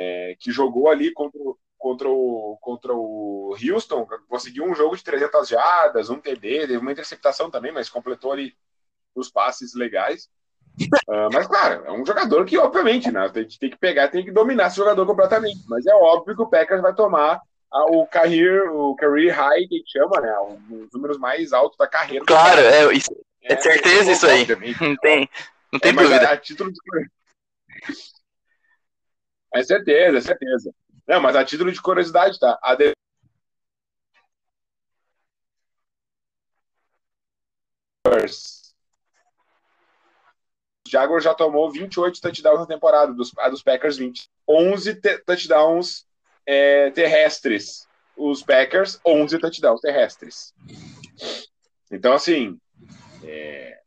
É, 0.00 0.36
que 0.38 0.52
jogou 0.52 0.88
ali 0.88 1.12
contra, 1.12 1.40
contra, 1.76 2.08
o, 2.08 2.56
contra 2.60 2.94
o 2.94 3.56
Houston, 3.60 4.06
conseguiu 4.28 4.64
um 4.64 4.74
jogo 4.74 4.96
de 4.96 5.02
300 5.02 5.48
jardas, 5.48 6.08
um 6.08 6.20
TD, 6.20 6.60
teve 6.60 6.76
uma 6.76 6.92
interceptação 6.92 7.50
também, 7.50 7.72
mas 7.72 7.90
completou 7.90 8.30
ali 8.30 8.54
os 9.12 9.28
passes 9.28 9.74
legais. 9.74 10.28
Uh, 11.08 11.28
mas, 11.32 11.48
claro, 11.48 11.84
é 11.84 11.90
um 11.90 12.06
jogador 12.06 12.44
que, 12.44 12.56
obviamente, 12.56 13.10
né, 13.10 13.28
a 13.34 13.38
gente 13.40 13.58
tem 13.58 13.70
que 13.70 13.76
pegar, 13.76 14.06
tem 14.06 14.24
que 14.24 14.30
dominar 14.30 14.68
esse 14.68 14.76
jogador 14.76 15.04
completamente. 15.04 15.64
Mas 15.68 15.84
é 15.84 15.94
óbvio 15.94 16.36
que 16.36 16.42
o 16.42 16.48
Packers 16.48 16.80
vai 16.80 16.94
tomar 16.94 17.40
o 17.90 18.06
career, 18.06 18.70
o 18.72 18.94
career 18.94 19.34
high 19.34 19.66
que 19.66 19.82
chama, 19.86 20.20
né? 20.20 20.34
Um 20.40 20.78
dos 20.78 20.92
números 20.92 21.18
mais 21.18 21.52
altos 21.52 21.76
da 21.76 21.86
carreira. 21.86 22.24
Claro, 22.24 22.60
é, 22.60 22.92
isso, 22.94 23.10
é, 23.42 23.54
é 23.54 23.56
certeza 23.56 24.12
isso 24.12 24.26
aí. 24.26 24.46
Não 24.80 24.96
tem, 24.96 25.28
não 25.72 25.80
tem 25.80 25.90
é, 25.90 25.94
dúvida. 25.94 26.30
A, 26.30 26.36
título 26.36 26.72
de... 26.72 26.78
É 29.58 29.62
certeza, 29.64 30.18
é 30.18 30.20
certeza. 30.20 30.72
Não, 31.04 31.20
mas 31.20 31.34
a 31.34 31.44
título 31.44 31.72
de 31.72 31.82
curiosidade, 31.82 32.38
tá? 32.38 32.56
A 32.62 32.76
de... 32.76 32.92
Jaguars 40.86 41.24
já 41.24 41.34
tomou 41.34 41.70
28 41.70 42.20
touchdowns 42.20 42.60
na 42.60 42.66
temporada, 42.66 43.12
dos, 43.12 43.32
a 43.38 43.48
dos 43.48 43.62
Packers 43.62 43.96
20. 43.96 44.30
11 44.48 44.94
touchdowns 45.26 46.06
é, 46.46 46.90
terrestres. 46.92 47.88
Os 48.16 48.42
Packers, 48.42 49.00
11 49.04 49.38
touchdowns 49.40 49.80
terrestres. 49.80 50.54
Então, 51.90 52.14
assim, 52.14 52.60
é, 53.24 53.80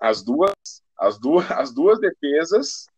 as, 0.00 0.22
duas, 0.22 0.52
as, 0.98 1.18
duas, 1.18 1.50
as 1.52 1.72
duas 1.72 2.00
defesas 2.00 2.89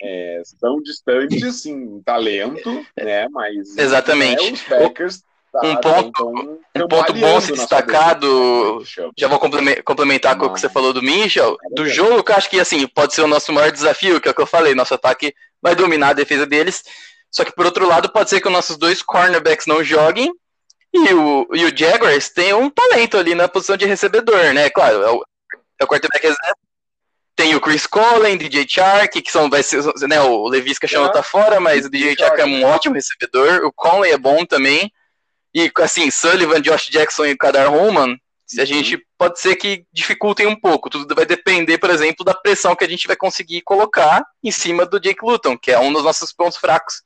é, 0.00 0.42
são 0.44 0.80
distantes 0.82 1.64
em 1.66 2.00
talento, 2.02 2.86
né? 2.96 3.28
Mas 3.28 3.76
exatamente. 3.76 4.44
Né, 4.44 4.52
os 4.52 4.62
Packers 4.62 5.22
Tá, 5.52 5.60
um 5.68 5.76
ponto, 5.76 6.58
um 6.74 6.88
ponto 6.88 7.12
bom 7.12 7.38
se 7.38 7.52
destacado, 7.52 8.82
já 9.18 9.28
vou 9.28 9.38
complementar 9.38 10.34
com 10.34 10.46
o 10.46 10.54
que 10.54 10.58
você 10.58 10.68
falou 10.70 10.94
do 10.94 11.02
Mitchell, 11.02 11.58
do 11.74 11.86
jogo 11.86 12.24
que 12.24 12.32
eu 12.32 12.36
acho 12.36 12.48
que 12.48 12.58
assim, 12.58 12.86
pode 12.86 13.14
ser 13.14 13.20
o 13.20 13.26
nosso 13.26 13.52
maior 13.52 13.70
desafio, 13.70 14.18
que 14.18 14.26
é 14.26 14.30
o 14.30 14.34
que 14.34 14.40
eu 14.40 14.46
falei, 14.46 14.74
nosso 14.74 14.94
ataque 14.94 15.34
vai 15.60 15.76
dominar 15.76 16.08
a 16.08 16.14
defesa 16.14 16.46
deles, 16.46 16.82
só 17.30 17.44
que 17.44 17.54
por 17.54 17.66
outro 17.66 17.86
lado 17.86 18.10
pode 18.10 18.30
ser 18.30 18.40
que 18.40 18.46
os 18.46 18.52
nossos 18.52 18.78
dois 18.78 19.02
cornerbacks 19.02 19.66
não 19.66 19.84
joguem 19.84 20.32
e 20.90 21.12
o, 21.12 21.46
e 21.52 21.66
o 21.66 21.76
Jaguars 21.76 22.30
tem 22.30 22.54
um 22.54 22.70
talento 22.70 23.18
ali 23.18 23.34
na 23.34 23.46
posição 23.46 23.76
de 23.76 23.84
recebedor, 23.84 24.54
né? 24.54 24.70
Claro, 24.70 25.02
é 25.02 25.10
o, 25.10 25.22
é 25.80 25.84
o 25.84 25.86
quarterback 25.86 26.22
reserva. 26.22 26.56
Tem 27.34 27.54
o 27.54 27.60
Chris 27.60 27.86
Collen, 27.86 28.36
DJ 28.36 28.66
Chark, 28.68 29.20
que 29.22 29.32
são, 29.32 29.48
vai 29.48 29.62
ser, 29.62 29.82
né, 30.08 30.20
o 30.20 30.46
Levis 30.48 30.78
Cachorro 30.78 31.06
é. 31.06 31.12
tá 31.12 31.22
fora, 31.22 31.58
mas 31.58 31.86
o 31.86 31.90
DJ 31.90 32.16
Chark 32.16 32.38
é 32.38 32.44
um 32.44 32.64
ótimo 32.64 32.94
recebedor, 32.94 33.64
o 33.64 33.72
Conley 33.72 34.12
é 34.12 34.18
bom 34.18 34.44
também, 34.44 34.92
e 35.54 35.70
assim, 35.78 36.10
Sullivan, 36.10 36.60
Josh 36.60 36.88
Jackson 36.90 37.26
e 37.26 37.36
Kadar 37.36 37.68
Roman, 37.68 38.16
a 38.58 38.60
uhum. 38.60 38.66
gente 38.66 39.06
pode 39.16 39.40
ser 39.40 39.56
que 39.56 39.86
dificultem 39.92 40.46
um 40.46 40.58
pouco. 40.58 40.90
Tudo 40.90 41.14
vai 41.14 41.24
depender, 41.24 41.78
por 41.78 41.90
exemplo, 41.90 42.24
da 42.24 42.34
pressão 42.34 42.74
que 42.74 42.84
a 42.84 42.88
gente 42.88 43.06
vai 43.06 43.16
conseguir 43.16 43.62
colocar 43.62 44.24
em 44.42 44.50
cima 44.50 44.84
do 44.84 45.00
Jake 45.00 45.24
Luton, 45.24 45.56
que 45.56 45.70
é 45.70 45.78
um 45.78 45.92
dos 45.92 46.04
nossos 46.04 46.32
pontos 46.32 46.58
fracos. 46.58 47.02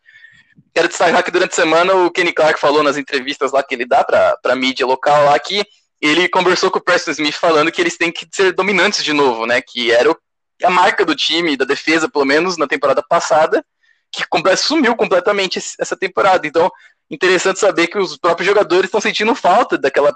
Quero 0.74 0.88
destacar 0.88 1.22
que 1.22 1.30
durante 1.30 1.52
a 1.52 1.54
semana 1.54 1.94
o 1.94 2.10
Kenny 2.10 2.32
Clark 2.32 2.58
falou 2.58 2.82
nas 2.82 2.96
entrevistas 2.96 3.52
lá 3.52 3.62
que 3.62 3.74
ele 3.74 3.86
dá 3.86 4.02
para 4.02 4.38
a 4.44 4.56
mídia 4.56 4.86
local 4.86 5.26
lá 5.26 5.38
que 5.38 5.62
ele 6.00 6.28
conversou 6.28 6.70
com 6.70 6.78
o 6.78 6.82
Preston 6.82 7.12
Smith 7.12 7.34
falando 7.34 7.72
que 7.72 7.80
eles 7.80 7.96
têm 7.96 8.12
que 8.12 8.26
ser 8.30 8.52
dominantes 8.52 9.02
de 9.02 9.12
novo, 9.12 9.46
né? 9.46 9.60
Que 9.60 9.90
era 9.90 10.10
o, 10.10 10.16
a 10.62 10.70
marca 10.70 11.04
do 11.04 11.14
time, 11.14 11.56
da 11.56 11.64
defesa, 11.64 12.08
pelo 12.08 12.24
menos 12.24 12.56
na 12.56 12.66
temporada 12.66 13.02
passada, 13.02 13.64
que 14.12 14.24
sumiu 14.56 14.94
completamente 14.96 15.58
essa 15.78 15.96
temporada. 15.96 16.46
Então, 16.46 16.70
interessante 17.10 17.58
saber 17.58 17.86
que 17.86 17.98
os 17.98 18.16
próprios 18.16 18.46
jogadores 18.46 18.86
estão 18.86 19.00
sentindo 19.00 19.34
falta 19.34 19.78
daquela 19.78 20.14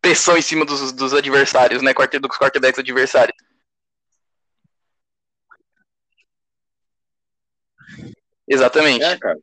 pressão 0.00 0.36
em 0.36 0.42
cima 0.42 0.64
dos, 0.64 0.92
dos 0.92 1.12
adversários, 1.12 1.82
né? 1.82 1.92
Dos 1.92 2.38
quarterbacks 2.38 2.78
adversários. 2.78 3.36
Exatamente. 8.46 9.04
É, 9.04 9.18
cara. 9.18 9.38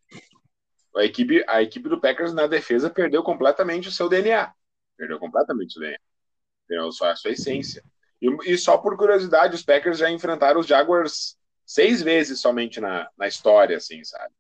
A 0.96 1.04
equipe, 1.04 1.44
a 1.48 1.62
equipe 1.62 1.90
do 1.90 2.00
Packers 2.00 2.34
na 2.34 2.48
defesa 2.48 2.90
perdeu 2.90 3.22
completamente 3.22 3.90
o 3.90 3.92
seu 3.92 4.08
DNA. 4.10 4.52
Perdeu 4.98 5.20
completamente 5.20 5.78
o 5.78 5.80
DNA. 5.80 6.00
Perdeu 6.68 6.92
só 6.92 7.10
a 7.10 7.16
sua 7.16 7.32
essência. 7.32 7.84
E, 8.22 8.54
e, 8.54 8.58
só 8.58 8.78
por 8.78 8.98
curiosidade, 8.98 9.56
os 9.56 9.64
Packers 9.64 9.98
já 9.98 10.10
enfrentaram 10.10 10.60
os 10.60 10.68
Jaguars 10.68 11.38
seis 11.66 12.02
vezes 12.02 12.40
somente 12.40 12.80
na, 12.80 13.10
na 13.18 13.28
história, 13.28 13.78
assim, 13.78 14.04
sabe? 14.04 14.34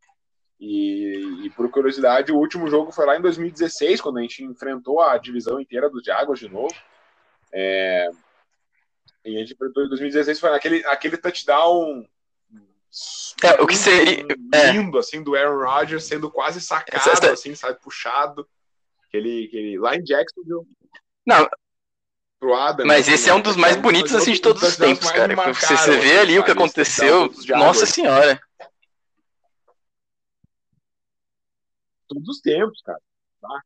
E, 0.60 1.46
e, 1.46 1.50
por 1.52 1.70
curiosidade, 1.70 2.32
o 2.32 2.38
último 2.38 2.68
jogo 2.70 2.92
foi 2.92 3.06
lá 3.06 3.18
em 3.18 3.22
2016, 3.22 4.00
quando 4.02 4.20
a 4.20 4.22
gente 4.22 4.44
enfrentou 4.44 5.02
a 5.02 5.18
divisão 5.18 5.60
inteira 5.60 5.90
dos 5.90 6.04
Jaguars 6.04 6.40
de 6.40 6.48
novo. 6.48 6.74
É, 7.54 8.10
e 9.26 9.36
a 9.36 9.40
gente 9.40 9.54
enfrentou 9.54 9.84
em 9.84 9.90
2016, 9.90 10.40
foi 10.40 10.56
aquele, 10.56 10.86
aquele 10.86 11.18
touchdown 11.18 12.06
é, 13.44 13.62
o 13.62 13.68
que 13.68 13.76
seria. 13.76 14.26
Lindo, 14.72 14.98
é. 14.98 15.00
assim, 15.00 15.22
do 15.22 15.36
Aaron 15.36 15.64
Rodgers 15.64 16.06
sendo 16.06 16.32
quase 16.32 16.62
sacado, 16.62 17.10
Essa... 17.10 17.32
assim, 17.34 17.54
sabe, 17.54 17.80
puxado. 17.82 18.48
Aquele, 19.18 19.46
aquele 19.46 19.80
lá 19.80 19.96
em 19.96 20.04
Jacksonville. 20.04 20.68
Não. 21.26 21.50
Pro 22.40 22.54
Adam, 22.54 22.86
mas 22.86 23.08
esse 23.08 23.30
é 23.30 23.34
um 23.34 23.42
dos 23.42 23.56
mais 23.56 23.78
bonitos, 23.78 24.14
assim, 24.14 24.34
de 24.34 24.42
todos 24.42 24.62
os 24.62 24.76
tempos, 24.76 25.10
cara. 25.10 25.34
Você, 25.54 25.78
você 25.78 25.98
vê 25.98 26.20
ali 26.20 26.38
o 26.38 26.44
que 26.44 26.52
aconteceu, 26.52 27.32
nossa 27.50 27.86
senhora. 27.86 28.40
Todos 32.08 32.28
os 32.28 32.42
tempos, 32.42 32.82
cara. 32.82 33.00
Tá? 33.42 33.62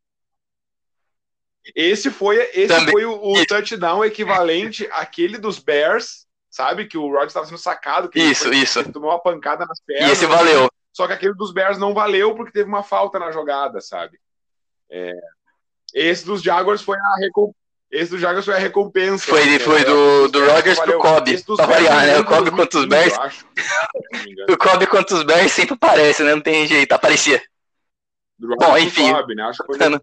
Esse 1.76 2.12
foi, 2.12 2.38
esse 2.54 2.68
Também. 2.68 2.92
foi 2.92 3.06
o, 3.06 3.34
o 3.34 3.46
touchdown 3.46 4.06
equivalente 4.06 4.88
àquele 4.92 5.38
dos 5.38 5.60
Bears 5.60 6.28
sabe? 6.50 6.88
Que 6.88 6.98
o 6.98 7.08
Rodgers 7.08 7.30
estava 7.30 7.46
sendo 7.46 7.58
sacado. 7.58 8.10
Isso, 8.16 8.48
ele, 8.48 8.58
isso. 8.58 8.80
Ele 8.80 8.92
tomou 8.92 9.12
uma 9.12 9.22
pancada 9.22 9.66
nas 9.66 9.80
pernas. 9.82 10.10
E 10.10 10.12
esse 10.12 10.26
valeu. 10.26 10.70
Só 10.92 11.08
que 11.08 11.14
aquele 11.14 11.34
dos 11.34 11.54
Bears 11.54 11.78
não 11.78 11.94
valeu 11.94 12.36
porque 12.36 12.52
teve 12.52 12.68
uma 12.68 12.84
falta 12.84 13.20
na 13.20 13.32
jogada, 13.32 13.80
sabe? 13.80 14.20
É... 14.90 15.14
Esse 15.94 16.26
dos 16.26 16.42
Jaguars 16.42 16.82
foi 16.82 16.98
a 16.98 17.16
recompensa. 17.20 17.60
Esse 17.92 18.12
do 18.12 18.20
Jaguars 18.20 18.46
foi 18.46 18.54
a 18.54 18.60
recompensa. 18.60 19.26
Foi, 19.26 19.44
né? 19.46 19.58
foi 19.60 19.84
do, 19.84 20.28
do 20.28 20.46
Rodgers 20.46 20.80
pro 20.80 21.00
Kobe. 21.00 21.44
Pra 21.44 21.66
variar, 21.66 22.06
né? 22.06 22.20
O 22.20 22.26
Kobe 22.26 22.52
contra 22.52 22.80
os 22.80 22.86
Bears. 22.86 23.14
o 24.50 24.58
Kobe 24.58 24.86
contra 24.86 25.16
os 25.16 25.24
Bears 25.24 25.52
sempre 25.52 25.74
aparece, 25.74 26.24
né? 26.24 26.36
Não 26.36 26.42
tem 26.42 26.68
jeito, 26.68 26.92
aparecia. 26.92 27.42
Bom, 28.38 28.78
enfim. 28.78 29.12
Kobe, 29.12 29.34
né? 29.34 29.44
Acho 29.44 29.64
que 29.64 29.76
foi... 29.76 29.78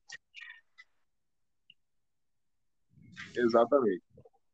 Exatamente. 3.37 4.02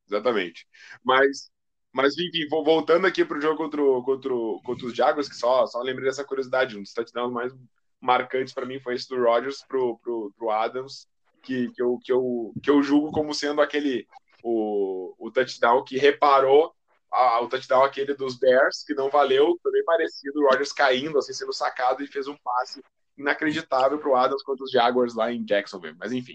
Exatamente. 0.06 0.66
Mas 1.02 1.50
mas, 1.92 2.16
enfim, 2.16 2.48
voltando 2.48 3.06
aqui 3.06 3.22
para 3.22 3.36
o 3.36 3.40
jogo 3.40 3.56
contra, 3.58 3.82
o, 3.82 4.02
contra, 4.02 4.32
contra 4.64 4.86
os 4.86 4.94
Jaguars, 4.96 5.28
que 5.28 5.36
só, 5.36 5.66
só 5.66 5.80
lembrei 5.82 6.06
dessa 6.06 6.24
curiosidade, 6.24 6.76
um 6.76 6.80
dos 6.80 6.94
touchdowns 6.94 7.32
mais 7.32 7.52
marcantes 8.00 8.54
para 8.54 8.64
mim 8.64 8.80
foi 8.80 8.94
esse 8.94 9.08
do 9.08 9.22
Rodgers 9.22 9.62
pro, 9.68 9.98
pro, 9.98 10.32
pro 10.36 10.50
Adams. 10.50 11.06
Que, 11.42 11.70
que, 11.72 11.82
eu, 11.82 11.98
que, 12.02 12.12
eu, 12.12 12.52
que 12.62 12.70
eu 12.70 12.82
julgo 12.82 13.10
como 13.10 13.34
sendo 13.34 13.60
aquele 13.60 14.06
o, 14.42 15.14
o 15.18 15.30
touchdown 15.30 15.84
que 15.84 15.98
reparou 15.98 16.74
a, 17.10 17.40
o 17.40 17.48
touchdown 17.48 17.84
aquele 17.84 18.14
dos 18.14 18.38
Bears, 18.38 18.82
que 18.84 18.94
não 18.94 19.10
valeu, 19.10 19.58
também 19.62 19.84
parecido, 19.84 20.40
o 20.40 20.48
Rodgers 20.48 20.72
caindo, 20.72 21.18
assim, 21.18 21.32
sendo 21.32 21.52
sacado 21.52 22.02
e 22.02 22.06
fez 22.06 22.26
um 22.26 22.36
passe 22.42 22.82
inacreditável 23.16 23.98
para 23.98 24.08
o 24.08 24.16
Adams 24.16 24.42
contra 24.42 24.64
os 24.64 24.70
Jaguars 24.70 25.14
lá 25.14 25.30
em 25.30 25.44
Jacksonville. 25.44 25.96
Mas 25.98 26.12
enfim. 26.12 26.34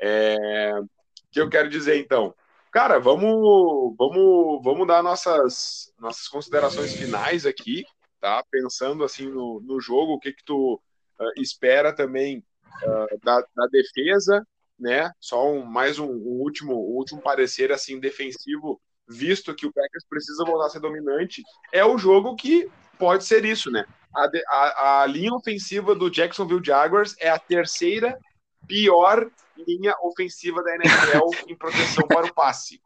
É... 0.00 0.36
O 0.78 0.88
que 1.30 1.40
eu 1.40 1.48
quero 1.48 1.68
dizer 1.68 1.98
então? 1.98 2.34
Cara, 2.70 2.98
vamos, 2.98 3.96
vamos, 3.96 4.62
vamos 4.62 4.86
dar 4.86 5.02
nossas, 5.02 5.92
nossas 5.98 6.28
considerações 6.28 6.94
finais 6.94 7.46
aqui, 7.46 7.84
tá? 8.20 8.44
Pensando 8.50 9.02
assim 9.02 9.26
no, 9.28 9.60
no 9.62 9.80
jogo, 9.80 10.12
o 10.12 10.18
que 10.18 10.32
que 10.32 10.44
tu 10.44 10.80
uh, 11.18 11.40
espera 11.40 11.94
também 11.94 12.44
uh, 12.82 13.20
da, 13.22 13.40
da 13.54 13.66
defesa, 13.70 14.46
né? 14.78 15.10
Só 15.20 15.50
um, 15.50 15.64
mais 15.64 15.98
um, 15.98 16.06
um 16.06 16.40
último, 16.40 16.74
um 16.74 16.96
último 16.96 17.20
parecer 17.20 17.72
assim 17.72 17.98
defensivo, 17.98 18.80
visto 19.08 19.54
que 19.54 19.66
o 19.66 19.72
Packers 19.72 20.04
precisa 20.08 20.44
voltar 20.44 20.66
a 20.66 20.70
ser 20.70 20.80
dominante, 20.80 21.42
é 21.72 21.84
o 21.84 21.98
jogo 21.98 22.36
que 22.36 22.68
pode 22.98 23.24
ser 23.24 23.44
isso, 23.44 23.70
né? 23.70 23.84
A, 24.14 24.28
a, 24.48 25.02
a 25.02 25.06
linha 25.06 25.32
ofensiva 25.32 25.94
do 25.94 26.10
Jacksonville 26.10 26.64
Jaguars 26.64 27.14
é 27.18 27.28
a 27.28 27.38
terceira 27.38 28.18
pior 28.66 29.30
linha 29.66 29.94
ofensiva 30.02 30.62
da 30.62 30.74
NFL 30.74 31.30
em 31.48 31.56
proteção 31.56 32.06
para 32.06 32.26
o 32.26 32.34
passe. 32.34 32.80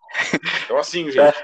Então, 0.64 0.76
assim, 0.76 1.10
gente. 1.10 1.18
É. 1.18 1.34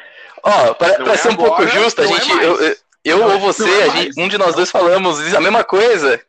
Ó, 0.43 0.75
para 0.75 1.13
é 1.13 1.17
ser 1.17 1.31
um 1.31 1.37
pouco 1.37 1.67
justo, 1.67 2.01
a 2.01 2.05
é 2.05 2.09
gente. 2.09 2.33
É 2.33 2.77
eu, 3.05 3.19
eu 3.19 3.31
ou 3.31 3.39
você, 3.39 3.69
é 3.69 3.91
gente, 3.91 4.21
um 4.21 4.29
de 4.29 4.39
nós 4.39 4.55
dois 4.55 4.71
falamos 4.71 5.21
a 5.35 5.41
mesma 5.41 5.65
coisa 5.65 6.21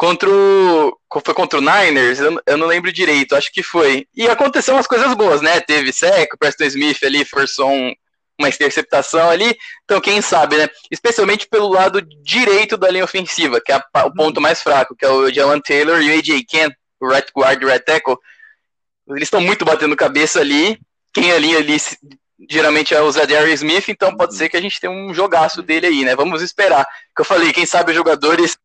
contra 0.00 0.30
o. 0.30 0.98
Foi 1.22 1.34
contra 1.34 1.58
o 1.58 1.62
Niners? 1.62 2.20
Eu, 2.20 2.40
eu, 2.46 2.56
não 2.56 2.66
lembro 2.66 2.90
direito, 2.90 3.36
acho 3.36 3.52
que 3.52 3.62
foi. 3.62 4.06
E 4.16 4.26
aconteceu 4.26 4.72
umas 4.72 4.86
coisas 4.86 5.12
boas, 5.12 5.42
né? 5.42 5.60
Teve 5.60 5.92
seco, 5.92 6.38
Preston 6.38 6.64
Smith 6.64 7.04
ali 7.04 7.22
forçou 7.22 7.70
um, 7.70 7.92
uma 8.38 8.48
interceptação 8.48 9.28
ali. 9.28 9.54
Então, 9.84 10.00
quem 10.00 10.22
sabe, 10.22 10.56
né? 10.56 10.68
Especialmente 10.90 11.46
pelo 11.46 11.68
lado 11.68 12.00
direito 12.00 12.78
da 12.78 12.88
linha 12.88 13.04
ofensiva, 13.04 13.60
que 13.60 13.72
é 13.72 13.74
a, 13.92 14.06
o 14.06 14.14
ponto 14.14 14.40
mais 14.40 14.62
fraco, 14.62 14.96
que 14.96 15.04
é 15.04 15.10
o 15.10 15.30
Jalen 15.30 15.60
Taylor 15.60 16.00
e 16.00 16.08
o 16.08 16.18
AJ 16.18 16.44
Kent, 16.48 16.72
o 16.98 17.06
right 17.06 17.30
guard 17.36 17.60
e 17.60 17.66
o 17.66 17.68
right 17.68 17.84
tackle. 17.84 18.16
Eles 19.10 19.24
estão 19.24 19.42
muito 19.42 19.66
batendo 19.66 19.94
cabeça 19.94 20.40
ali. 20.40 20.80
Quem 21.12 21.30
ali, 21.30 21.54
ali 21.54 21.76
geralmente 22.48 22.94
é 22.94 23.02
o 23.02 23.12
Zadarius 23.12 23.60
Smith, 23.60 23.90
então 23.90 24.16
pode 24.16 24.34
ser 24.34 24.48
que 24.48 24.56
a 24.56 24.62
gente 24.62 24.80
tenha 24.80 24.90
um 24.90 25.12
jogaço 25.12 25.60
dele 25.60 25.88
aí, 25.88 26.04
né? 26.06 26.16
Vamos 26.16 26.40
esperar. 26.40 26.86
Que 27.14 27.20
eu 27.20 27.26
falei, 27.26 27.52
quem 27.52 27.66
sabe 27.66 27.90
os 27.90 27.96
jogadores 27.96 28.56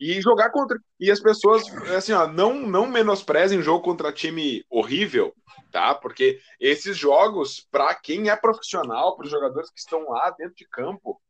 e 0.00 0.20
jogar 0.22 0.50
contra 0.50 0.78
e 0.98 1.10
as 1.10 1.20
pessoas 1.20 1.62
assim 1.96 2.12
ó, 2.12 2.26
não 2.26 2.66
não 2.66 2.86
menosprezem 2.86 3.62
jogo 3.62 3.84
contra 3.84 4.12
time 4.12 4.64
horrível 4.70 5.34
tá? 5.70 5.94
Porque 5.94 6.40
esses 6.58 6.96
jogos 6.96 7.66
para 7.70 7.94
quem 7.94 8.28
é 8.28 8.36
profissional 8.36 9.16
para 9.16 9.24
os 9.24 9.30
jogadores 9.30 9.70
que 9.70 9.78
estão 9.78 10.08
lá 10.08 10.30
dentro 10.30 10.54
de 10.54 10.66
campo 10.68 11.20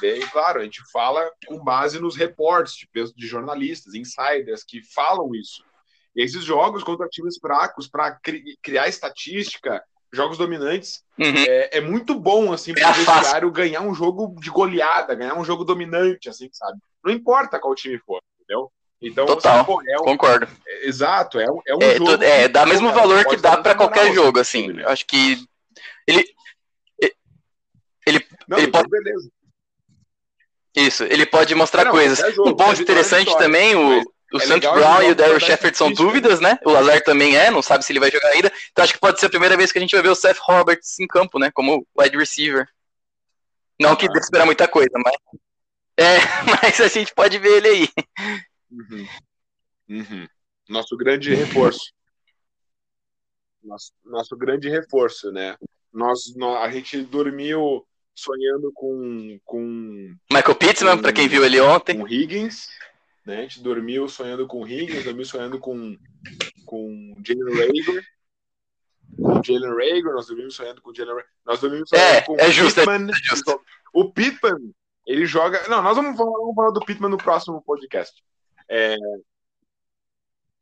bem 0.00 0.20
claro 0.28 0.60
a 0.60 0.64
gente 0.64 0.80
fala 0.92 1.28
com 1.46 1.62
base 1.62 1.98
nos 1.98 2.16
reportes 2.16 2.74
de, 2.74 2.88
de 3.14 3.26
jornalistas 3.26 3.94
insiders 3.94 4.64
que 4.64 4.82
falam 4.94 5.34
isso. 5.34 5.64
Esses 6.14 6.44
jogos 6.44 6.82
contra 6.82 7.08
times 7.08 7.38
fracos 7.38 7.88
para 7.88 8.12
cri, 8.12 8.56
criar 8.62 8.88
estatística 8.88 9.82
jogos 10.12 10.38
dominantes 10.38 11.04
uhum. 11.18 11.36
é, 11.36 11.78
é, 11.78 11.80
muito 11.80 12.18
bom 12.18 12.52
assim 12.52 12.74
para 12.74 12.90
o 12.90 12.94
vestiário 12.94 13.50
ganhar 13.52 13.80
um 13.82 13.94
jogo 13.94 14.34
de 14.40 14.50
goleada 14.50 15.14
ganhar 15.14 15.38
um 15.38 15.44
jogo 15.44 15.64
dominante 15.64 16.28
assim 16.28 16.48
sabe? 16.52 16.78
Não 17.04 17.12
importa 17.12 17.60
qual 17.60 17.74
time 17.74 17.98
for, 17.98 18.20
entendeu? 18.50 18.72
Então, 19.02 19.24
Total, 19.24 19.60
assim, 19.60 19.90
é 19.90 19.98
um, 19.98 20.04
concordo. 20.04 20.46
É, 20.66 20.86
exato, 20.86 21.40
é 21.40 21.50
um, 21.50 21.60
é 21.66 21.74
um 21.74 21.78
é, 21.80 21.96
jogo. 21.96 22.22
É, 22.22 22.48
dá 22.48 22.66
mesmo 22.66 22.92
valor 22.92 23.24
que 23.24 23.36
dá 23.36 23.56
para 23.56 23.74
qualquer 23.74 24.12
jogo, 24.12 24.38
assim. 24.38 24.78
Eu 24.78 24.88
acho 24.88 25.06
que 25.06 25.42
ele. 26.06 26.24
Ele, 28.06 28.26
não, 28.46 28.58
ele 28.58 28.68
pode. 28.68 28.88
Beleza. 28.88 29.30
Isso, 30.74 31.04
ele 31.04 31.26
pode 31.26 31.54
mostrar 31.54 31.84
não, 31.84 31.92
coisas. 31.92 32.18
Jogo, 32.34 32.50
um 32.50 32.56
ponto 32.56 32.80
interessante 32.80 33.36
também, 33.38 33.74
o, 33.74 34.02
o 34.32 34.36
é 34.36 34.40
Santos 34.40 34.70
Brown 34.70 35.02
e 35.02 35.10
o 35.10 35.14
Daryl 35.14 35.40
Shepard 35.40 35.76
são 35.76 35.92
dúvidas, 35.92 36.40
né? 36.40 36.58
O 36.64 36.70
Lazar 36.70 37.02
também 37.02 37.36
é, 37.36 37.50
não 37.50 37.62
sabe 37.62 37.84
se 37.84 37.92
ele 37.92 38.00
vai 38.00 38.10
jogar 38.10 38.28
ainda. 38.28 38.52
Então 38.70 38.84
acho 38.84 38.92
que 38.92 39.00
pode 39.00 39.18
ser 39.18 39.26
a 39.26 39.30
primeira 39.30 39.56
vez 39.56 39.72
que 39.72 39.78
a 39.78 39.80
gente 39.80 39.92
vai 39.92 40.02
ver 40.02 40.10
o 40.10 40.14
Seth 40.14 40.38
Roberts 40.38 40.98
em 41.00 41.06
campo, 41.06 41.38
né? 41.38 41.50
Como 41.52 41.86
wide 41.98 42.16
receiver. 42.16 42.68
Não 43.80 43.96
que 43.96 44.06
deve 44.06 44.20
esperar 44.20 44.44
muita 44.44 44.68
coisa, 44.68 44.90
mas. 44.94 45.14
É, 46.00 46.16
mas 46.48 46.80
a 46.80 46.88
gente 46.88 47.14
pode 47.14 47.38
ver 47.38 47.58
ele 47.58 47.68
aí. 47.68 47.88
Uhum. 48.70 49.06
Uhum. 49.90 50.26
Nosso 50.66 50.96
grande 50.96 51.34
reforço. 51.34 51.92
Nosso, 53.62 53.92
nosso 54.02 54.36
grande 54.36 54.70
reforço, 54.70 55.30
né? 55.30 55.56
Nós, 55.92 56.34
nós, 56.36 56.64
a 56.64 56.70
gente 56.70 57.02
dormiu 57.02 57.86
sonhando 58.14 58.72
com. 58.72 59.38
com 59.44 60.16
Michael 60.32 60.54
Pittman, 60.54 60.98
para 60.98 61.12
quem 61.12 61.28
viu 61.28 61.44
ele 61.44 61.60
ontem. 61.60 61.98
Com 61.98 62.08
Higgins. 62.08 62.68
Né? 63.26 63.38
A 63.38 63.42
gente 63.42 63.62
dormiu 63.62 64.08
sonhando 64.08 64.46
com 64.46 64.66
Higgins, 64.66 65.04
dormiu 65.04 65.26
sonhando 65.26 65.58
com, 65.58 65.98
com 66.64 67.14
Jalen 67.22 67.54
Rager. 67.54 68.04
Com 69.20 69.42
Jalen 69.42 69.74
Rager, 69.74 70.14
nós 70.14 70.26
dormimos 70.28 70.54
sonhando 70.54 70.80
com 70.80 70.94
Jalen 70.94 71.14
Rager. 71.14 71.30
Nós 71.44 71.60
dormimos 71.60 71.90
sonhando 71.90 72.06
é, 72.06 72.20
com 72.22 72.36
é 72.36 72.50
justo, 72.50 72.80
Pittman. 72.80 73.10
É 73.10 73.14
justo. 73.14 73.60
O 73.92 74.10
Pittman 74.10 74.72
ele 75.10 75.26
joga. 75.26 75.66
Não, 75.68 75.82
nós 75.82 75.96
vamos 75.96 76.16
falar, 76.16 76.30
vamos 76.30 76.54
falar 76.54 76.70
do 76.70 76.80
Pittman 76.80 77.10
no 77.10 77.18
próximo 77.18 77.60
podcast. 77.62 78.22
É... 78.68 78.94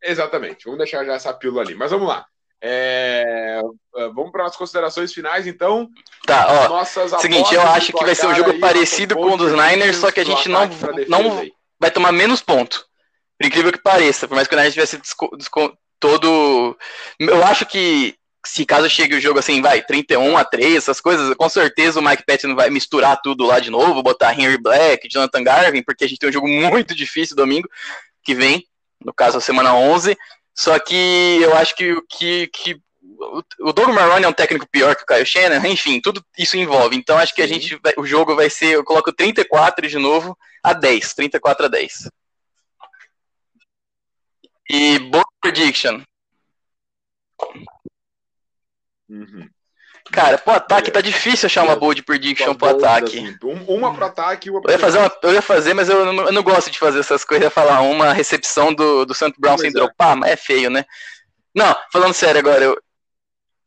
Exatamente, 0.02 0.64
vamos 0.64 0.78
deixar 0.78 1.04
já 1.04 1.14
essa 1.14 1.34
pílula 1.34 1.62
ali. 1.62 1.74
Mas 1.74 1.90
vamos 1.90 2.08
lá. 2.08 2.24
É... 2.60 3.60
é 3.96 4.08
vamos 4.08 4.32
para 4.32 4.46
as 4.46 4.56
considerações 4.56 5.12
finais, 5.12 5.46
então. 5.46 5.88
Tá, 6.26 6.46
ó. 6.48 6.68
Nossas 6.68 7.20
seguinte, 7.20 7.54
eu 7.54 7.62
acho 7.62 7.92
que 7.92 8.04
vai 8.04 8.14
ser 8.14 8.26
um 8.26 8.34
jogo 8.34 8.52
aí, 8.52 8.58
parecido 8.58 9.14
com 9.14 9.34
o 9.34 9.36
dos 9.36 9.52
Niners, 9.52 9.96
só 9.96 10.10
que 10.10 10.20
a 10.20 10.24
gente 10.24 10.48
não, 10.48 10.66
não 11.08 11.46
vai 11.78 11.90
tomar 11.90 12.12
menos 12.12 12.40
ponto. 12.40 12.86
Por 13.38 13.46
incrível 13.46 13.70
que 13.70 13.82
pareça, 13.82 14.26
por 14.26 14.34
mais 14.34 14.48
que 14.48 14.54
o 14.54 14.56
Niners 14.56 14.74
tivesse 14.74 15.00
todo. 16.00 16.76
Eu 17.18 17.44
acho 17.44 17.66
que 17.66 18.17
se 18.48 18.64
caso 18.64 18.88
chegue 18.88 19.14
o 19.14 19.20
jogo 19.20 19.38
assim, 19.38 19.60
vai, 19.60 19.82
31 19.82 20.36
a 20.36 20.42
3, 20.44 20.76
essas 20.76 21.00
coisas, 21.00 21.34
com 21.34 21.48
certeza 21.50 22.00
o 22.00 22.02
Mike 22.02 22.24
Patton 22.24 22.54
vai 22.54 22.70
misturar 22.70 23.20
tudo 23.20 23.44
lá 23.44 23.60
de 23.60 23.70
novo, 23.70 24.02
botar 24.02 24.32
Henry 24.32 24.56
Black, 24.56 25.06
Jonathan 25.06 25.44
Garvin, 25.44 25.82
porque 25.82 26.04
a 26.04 26.08
gente 26.08 26.18
tem 26.18 26.30
um 26.30 26.32
jogo 26.32 26.48
muito 26.48 26.94
difícil 26.94 27.36
domingo 27.36 27.68
que 28.24 28.34
vem, 28.34 28.66
no 29.04 29.12
caso 29.12 29.36
a 29.36 29.40
semana 29.40 29.74
11. 29.74 30.16
Só 30.54 30.78
que 30.78 31.38
eu 31.42 31.54
acho 31.54 31.76
que, 31.76 31.94
que, 32.08 32.46
que 32.48 32.80
o 33.60 33.72
Doug 33.72 33.90
Marrone 33.90 34.24
é 34.24 34.28
um 34.28 34.32
técnico 34.32 34.66
pior 34.66 34.96
que 34.96 35.02
o 35.02 35.06
Kyle 35.06 35.26
Shannon, 35.26 35.64
enfim, 35.66 36.00
tudo 36.00 36.24
isso 36.36 36.56
envolve. 36.56 36.96
Então 36.96 37.18
acho 37.18 37.34
que 37.34 37.42
a 37.42 37.46
gente 37.46 37.78
vai, 37.82 37.92
o 37.98 38.06
jogo 38.06 38.34
vai 38.34 38.48
ser, 38.48 38.76
eu 38.76 38.84
coloco 38.84 39.12
34 39.12 39.86
de 39.86 39.98
novo 39.98 40.36
a 40.62 40.72
10, 40.72 41.12
34 41.14 41.66
a 41.66 41.68
10. 41.68 42.08
E 44.70 44.98
boa 44.98 45.24
prediction. 45.40 46.02
Uhum. 49.08 49.48
Cara, 50.10 50.38
pro 50.38 50.54
ataque 50.54 50.90
tá 50.90 51.00
difícil 51.00 51.46
achar 51.46 51.64
uma 51.64 51.76
bold 51.76 52.02
prediction 52.02 52.54
pro 52.54 52.70
ataque. 52.70 53.18
Assim, 53.18 53.36
uma 53.42 53.94
pro 53.94 54.06
ataque 54.06 54.48
e 54.48 54.50
uma 54.50 54.60
pro 54.60 54.70
eu 54.70 54.74
ia 54.74 54.78
fazer 54.78 54.98
uma, 54.98 55.12
Eu 55.22 55.34
ia 55.34 55.42
fazer, 55.42 55.74
mas 55.74 55.88
eu 55.88 56.12
não, 56.12 56.26
eu 56.26 56.32
não 56.32 56.42
gosto 56.42 56.70
de 56.70 56.78
fazer 56.78 57.00
essas 57.00 57.24
coisas. 57.24 57.52
Falar 57.52 57.82
uma 57.82 58.12
recepção 58.12 58.72
do, 58.72 59.04
do 59.04 59.14
Santo 59.14 59.40
Brown 59.40 59.58
sem 59.58 59.68
é. 59.68 59.72
dropar, 59.72 60.16
mas 60.16 60.30
é 60.30 60.36
feio, 60.36 60.70
né? 60.70 60.84
Não, 61.54 61.74
falando 61.92 62.14
sério 62.14 62.40
agora, 62.40 62.64
eu, 62.64 62.80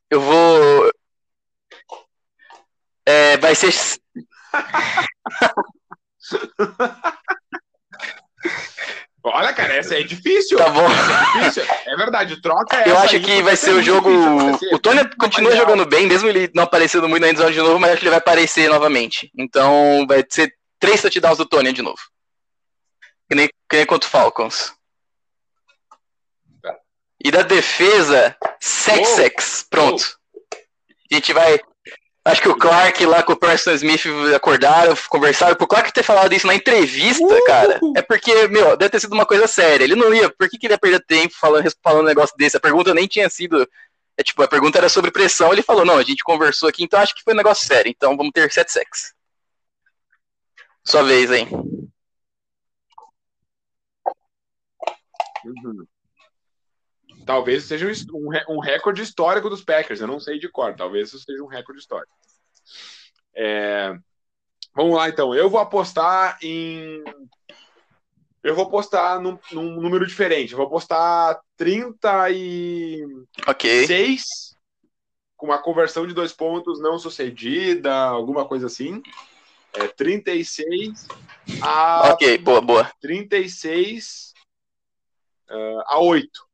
eu 0.10 0.21
vou. 0.21 0.91
É, 3.06 3.38
vai 3.38 3.54
ser. 3.54 3.71
Olha, 9.23 9.53
cara, 9.53 9.75
essa 9.75 9.95
é 9.95 10.03
difícil. 10.03 10.57
Tá 10.57 10.69
bom. 10.69 10.88
É, 10.88 11.39
difícil. 11.39 11.63
é 11.86 11.95
verdade, 11.95 12.41
troca 12.41 12.88
Eu 12.88 12.97
acho 12.97 13.19
que 13.19 13.41
vai 13.43 13.55
ser 13.55 13.71
o 13.71 13.81
jogo. 13.81 14.10
O 14.73 14.79
Tony 14.79 15.07
continua 15.15 15.55
jogando 15.55 15.86
bem, 15.86 16.07
mesmo 16.07 16.27
ele 16.27 16.49
não 16.55 16.63
aparecendo 16.63 17.07
muito 17.07 17.21
na 17.21 17.29
endzone 17.29 17.53
de 17.53 17.60
novo, 17.60 17.79
mas 17.79 17.91
acho 17.91 17.99
que 17.99 18.05
ele 18.05 18.12
vai 18.12 18.19
aparecer 18.19 18.69
novamente. 18.69 19.31
Então 19.38 20.05
vai 20.07 20.25
ser 20.27 20.53
três 20.79 21.01
touchdowns 21.01 21.38
do 21.38 21.45
Tony 21.45 21.71
de 21.71 21.84
novo. 21.84 21.99
Que 23.29 23.36
nem, 23.36 23.47
que 23.47 23.77
nem 23.77 23.86
contra 23.86 24.07
o 24.07 24.12
Falcons. 24.12 24.73
Tá. 26.62 26.75
E 27.23 27.29
da 27.29 27.43
defesa, 27.43 28.36
sex 28.60 29.07
sex. 29.10 29.67
Pronto. 29.69 30.17
A 31.12 31.15
gente 31.15 31.31
vai 31.31 31.60
Acho 32.23 32.41
que 32.41 32.49
o 32.49 32.55
Clark 32.55 33.03
lá 33.05 33.23
com 33.23 33.34
o 33.34 33.36
Preston 33.36 33.71
Smith 33.71 34.05
acordaram, 34.36 34.95
conversaram. 35.10 35.55
Pro 35.55 35.67
Clark 35.67 35.91
ter 35.91 36.03
falado 36.03 36.31
isso 36.34 36.45
na 36.45 36.53
entrevista, 36.53 37.25
uh! 37.25 37.45
cara, 37.45 37.79
é 37.95 38.01
porque, 38.01 38.47
meu, 38.47 38.77
deve 38.77 38.91
ter 38.91 38.99
sido 38.99 39.13
uma 39.13 39.25
coisa 39.25 39.47
séria. 39.47 39.84
Ele 39.84 39.95
não 39.95 40.13
ia. 40.13 40.29
Por 40.29 40.47
que, 40.47 40.57
que 40.57 40.67
ele 40.67 40.75
ia 40.75 40.79
perder 40.79 41.03
tempo 41.03 41.34
falando, 41.34 41.67
falando 41.81 42.03
um 42.03 42.07
negócio 42.07 42.36
desse? 42.38 42.57
A 42.57 42.60
pergunta 42.60 42.93
nem 42.93 43.07
tinha 43.07 43.27
sido. 43.27 43.67
É 44.15 44.21
tipo, 44.21 44.43
a 44.43 44.47
pergunta 44.47 44.77
era 44.77 44.88
sobre 44.88 45.10
pressão. 45.10 45.51
Ele 45.51 45.63
falou, 45.63 45.84
não, 45.84 45.97
a 45.97 46.03
gente 46.03 46.23
conversou 46.23 46.69
aqui, 46.69 46.84
então 46.84 46.99
acho 46.99 47.15
que 47.15 47.23
foi 47.23 47.34
um 47.34 47.38
negócio 47.38 47.65
sério. 47.65 47.89
Então 47.89 48.15
vamos 48.15 48.31
ter 48.31 48.51
sete 48.51 48.71
sex. 48.71 49.13
Sua 50.84 51.01
vez, 51.03 51.31
hein? 51.31 51.47
Uhum. 55.43 55.88
Talvez 57.32 57.63
seja 57.63 57.88
um, 58.13 58.30
um, 58.50 58.60
recorde 58.60 59.02
histórico 59.02 59.50
dos 59.50 59.63
Packers. 59.63 60.02
Eu 60.02 60.08
não 60.08 60.20
sei 60.20 60.38
de 60.38 60.50
cor. 60.50 60.76
Talvez 60.76 61.08
isso 61.08 61.20
seja 61.20 61.41
um 61.41 61.48
recorde 61.48 61.80
histórico. 61.80 62.12
É... 63.34 63.96
Vamos 64.76 64.98
lá, 64.98 65.08
então. 65.08 65.34
Eu 65.34 65.50
vou 65.50 65.62
apostar 65.62 66.38
em. 66.41 67.02
Eu 68.44 68.54
vou 68.54 68.65
apostar 68.65 69.22
num, 69.22 69.39
num 69.54 69.80
número 69.80 70.06
diferente. 70.06 70.52
Eu 70.52 70.58
vou 70.58 70.67
apostar 70.67 71.39
36 71.56 73.06
okay. 73.48 73.88
com 75.38 75.46
uma 75.46 75.58
conversão 75.58 76.06
de 76.06 76.13
dois 76.13 76.34
pontos 76.34 76.82
não 76.82 77.00
sucedida, 77.00 77.96
alguma 77.96 78.46
coisa 78.46 78.67
assim. 78.67 79.02
É 79.72 79.88
36 79.88 81.08
a. 81.62 82.12
Ok, 82.12 82.38
boa, 82.39 82.60
boa. 82.60 82.91
36 83.00 84.34
uh, 85.50 85.82
a 85.86 85.98
8. 86.02 86.52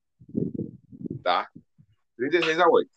Tá? 1.28 1.46
36 2.16 2.58
a 2.58 2.70
8. 2.70 2.90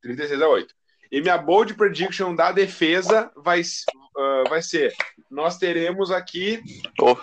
36 0.00 0.40
a 0.40 0.48
8. 0.48 0.74
E 1.12 1.20
minha 1.20 1.36
bold 1.36 1.74
prediction 1.74 2.34
da 2.34 2.52
defesa 2.52 3.30
vai, 3.36 3.60
uh, 3.60 4.48
vai 4.48 4.62
ser: 4.62 4.94
nós 5.30 5.58
teremos 5.58 6.10
aqui. 6.10 6.62
Oh. 6.98 7.12
uh, 7.12 7.16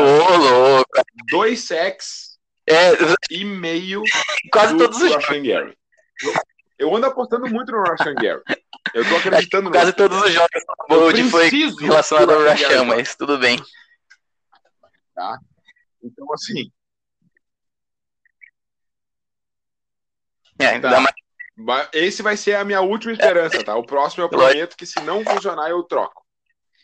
oh! 0.00 1.02
Dois 1.28 1.64
sacks 1.64 2.38
é, 2.66 2.92
e 3.30 3.44
meio. 3.44 4.02
Quase 4.50 4.78
todos 4.78 4.98
os 5.02 5.12
Gary. 5.12 5.76
Eu 6.78 6.96
ando 6.96 7.04
apostando 7.04 7.46
muito 7.46 7.70
no 7.70 7.82
Russian 7.82 8.14
Gary. 8.14 8.40
Eu 8.94 9.06
tô 9.06 9.16
acreditando 9.16 9.70
Quase 9.70 9.92
todos 9.92 10.22
os 10.22 10.32
jogos 10.32 10.64
do 10.88 10.96
Bold 10.96 11.22
foi 11.24 11.50
relacionado 11.50 12.32
ao 12.32 12.50
Russian, 12.50 12.84
mas 12.84 13.14
tudo 13.14 13.36
bem. 13.36 13.62
Tá? 15.14 15.38
Então, 16.02 16.32
assim. 16.32 16.72
É, 20.62 20.78
tá. 20.78 20.90
dá 20.90 21.00
mais 21.00 21.14
esse 21.92 22.22
vai 22.22 22.36
ser 22.36 22.54
a 22.54 22.64
minha 22.64 22.80
última 22.80 23.12
esperança, 23.12 23.62
tá? 23.62 23.76
O 23.76 23.84
próximo 23.84 24.24
eu 24.24 24.28
prometo 24.28 24.76
que 24.76 24.86
se 24.86 25.00
não 25.00 25.24
funcionar 25.24 25.68
eu 25.68 25.82
troco. 25.82 26.24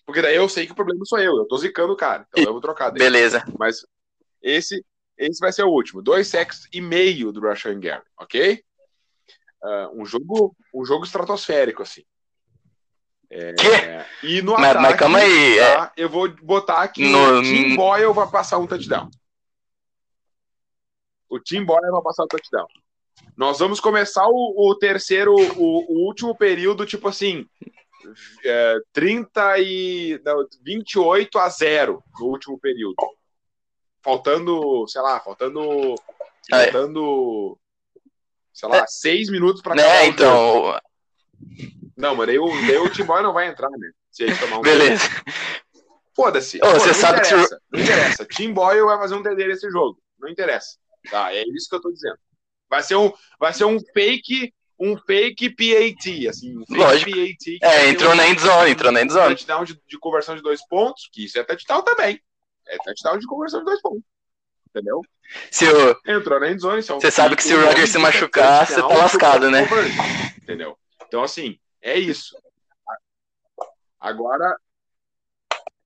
Porque 0.04 0.22
daí 0.22 0.36
eu 0.36 0.48
sei 0.48 0.66
que 0.66 0.72
o 0.72 0.74
problema 0.76 1.04
sou 1.04 1.18
eu, 1.18 1.36
eu 1.36 1.46
tô 1.46 1.56
zicando 1.56 1.92
o 1.92 1.96
cara, 1.96 2.26
então 2.30 2.44
eu 2.44 2.52
vou 2.52 2.60
trocar. 2.60 2.90
Daí. 2.90 2.98
Beleza. 2.98 3.44
Mas 3.58 3.84
esse, 4.42 4.84
esse 5.16 5.40
vai 5.40 5.52
ser 5.52 5.64
o 5.64 5.70
último. 5.70 6.02
Dois 6.02 6.28
sacks 6.28 6.68
e 6.72 6.80
meio 6.80 7.32
do 7.32 7.40
Russian 7.40 7.80
Gary, 7.80 8.04
ok? 8.18 8.62
Uh, 9.62 10.02
um 10.02 10.06
jogo 10.06 10.54
um 10.72 10.84
jogo 10.84 11.04
estratosférico, 11.04 11.82
assim. 11.82 12.04
É, 13.28 14.06
e 14.22 14.40
no 14.40 14.52
mas, 14.52 14.70
ataque, 14.70 14.82
mas 14.82 14.96
calma 14.96 15.18
aí. 15.18 15.58
Tá, 15.58 15.92
é... 15.96 16.02
Eu 16.02 16.08
vou 16.08 16.28
botar 16.42 16.86
que 16.88 17.10
no... 17.10 17.38
o 17.38 17.42
Tim 17.42 17.74
Boyle 17.74 18.12
vai 18.12 18.30
passar 18.30 18.58
um 18.58 18.66
touchdown. 18.66 19.10
O 21.28 21.40
Tim 21.40 21.64
Boyle 21.64 21.90
vai 21.90 22.02
passar 22.02 22.22
um 22.22 22.28
touchdown. 22.28 22.68
Nós 23.36 23.58
vamos 23.58 23.80
começar 23.80 24.26
o, 24.26 24.54
o 24.70 24.74
terceiro, 24.74 25.34
o, 25.34 25.92
o, 25.92 26.06
último 26.06 26.34
período, 26.34 26.86
tipo 26.86 27.06
assim, 27.08 27.46
é, 28.44 28.78
30 28.92 29.58
e. 29.58 30.20
Não, 30.24 30.46
28 30.62 31.38
a 31.38 31.48
0 31.48 32.02
no 32.18 32.26
último 32.26 32.58
período. 32.58 32.94
Faltando, 34.02 34.86
sei 34.88 35.02
lá, 35.02 35.20
faltando. 35.20 35.94
Ah, 36.52 36.62
faltando. 36.62 37.58
Sei 38.52 38.68
lá, 38.68 38.86
6 38.86 39.30
minutos 39.30 39.60
pra 39.60 39.74
acabar. 39.74 39.88
É, 39.88 40.06
então. 40.06 40.80
Não, 41.96 42.14
mas 42.14 42.26
daí 42.26 42.38
o, 42.38 42.48
daí 42.48 42.78
o 42.78 42.90
Timóteo 42.90 43.24
não 43.24 43.32
vai 43.32 43.48
entrar, 43.48 43.70
né? 43.70 43.90
Se 44.10 44.26
gente 44.26 44.40
tomar 44.40 44.58
um. 44.58 44.62
Beleza. 44.62 45.04
Foda-se. 46.14 46.58
Oh, 46.62 46.72
você 46.72 46.94
sabe 46.94 47.20
que. 47.20 47.34
Não 47.70 47.80
interessa. 47.80 48.24
Tim 48.24 48.52
Boyle 48.52 48.86
vai 48.86 48.96
fazer 48.98 49.14
um 49.14 49.22
TD 49.22 49.46
nesse 49.46 49.70
jogo. 49.70 50.00
Não 50.18 50.28
interessa. 50.28 50.78
Tá, 51.10 51.34
é 51.34 51.42
isso 51.42 51.68
que 51.68 51.76
eu 51.76 51.80
tô 51.80 51.92
dizendo. 51.92 52.18
Vai 52.68 52.82
ser 52.82 52.96
um, 52.96 53.12
vai 53.38 53.52
ser 53.52 53.64
um 53.64 53.78
fake, 53.92 54.52
um 54.78 54.96
fake 54.98 55.50
PAT, 55.50 56.28
assim, 56.28 56.56
um 56.56 56.66
fake 56.66 56.80
Lógico. 56.80 57.10
PAT. 57.10 57.58
É, 57.62 57.88
entrou 57.88 58.12
um, 58.12 58.16
na 58.16 58.28
endzone, 58.28 58.70
entrou 58.70 58.92
na 58.92 59.02
endzone. 59.02 59.34
Touchdown 59.34 59.64
de, 59.64 59.80
de 59.86 59.98
conversão 59.98 60.36
de 60.36 60.42
dois 60.42 60.66
pontos, 60.66 61.08
que 61.12 61.24
isso 61.24 61.38
é 61.38 61.44
touchdown 61.44 61.82
também. 61.82 62.20
É 62.66 62.76
touchdown 62.78 63.18
de 63.18 63.26
conversão 63.26 63.60
de 63.60 63.66
dois 63.66 63.80
pontos. 63.80 64.02
Entendeu? 64.68 65.00
Se 65.50 65.64
o... 65.66 66.00
Entrou 66.06 66.38
na 66.38 66.50
endzone, 66.50 66.84
é 66.86 66.92
um 66.92 67.00
Você 67.00 67.10
sabe 67.10 67.36
que 67.36 67.42
se 67.42 67.54
o 67.54 67.64
Roger 67.64 67.88
se 67.88 67.98
machucar, 67.98 68.66
você 68.66 68.80
tá 68.80 68.86
lascado, 68.88 69.50
né? 69.50 69.66
Entendeu? 70.42 70.76
Então, 71.06 71.22
assim, 71.22 71.58
é 71.80 71.98
isso. 71.98 72.36
Agora, 73.98 74.56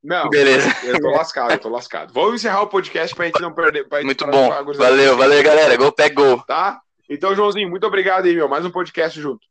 não, 0.03 0.31
Beleza. 0.31 0.69
Eu 0.83 0.99
tô 1.01 1.11
lascado, 1.11 1.53
eu 1.53 1.59
tô 1.59 1.69
lascado. 1.69 2.13
Vamos 2.13 2.37
encerrar 2.37 2.63
o 2.63 2.69
podcast 2.69 3.15
pra 3.15 3.27
gente 3.27 3.41
não 3.41 3.53
perder. 3.53 3.87
Gente 3.91 4.05
muito 4.05 4.27
bom. 4.27 4.49
Valeu, 4.75 5.17
valeu, 5.17 5.43
galera. 5.43 5.77
Gol 5.77 5.93
pega 5.93 6.15
gol. 6.15 6.43
Tá? 6.45 6.81
Então, 7.09 7.35
Joãozinho, 7.35 7.69
muito 7.69 7.87
obrigado 7.87 8.25
aí, 8.25 8.35
meu. 8.35 8.49
Mais 8.49 8.65
um 8.65 8.71
podcast 8.71 9.21
junto. 9.21 9.47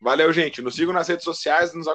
Valeu, 0.00 0.32
gente. 0.32 0.62
Nos 0.62 0.76
sigam 0.76 0.92
nas 0.92 1.08
redes 1.08 1.24
sociais, 1.24 1.74
nos 1.74 1.88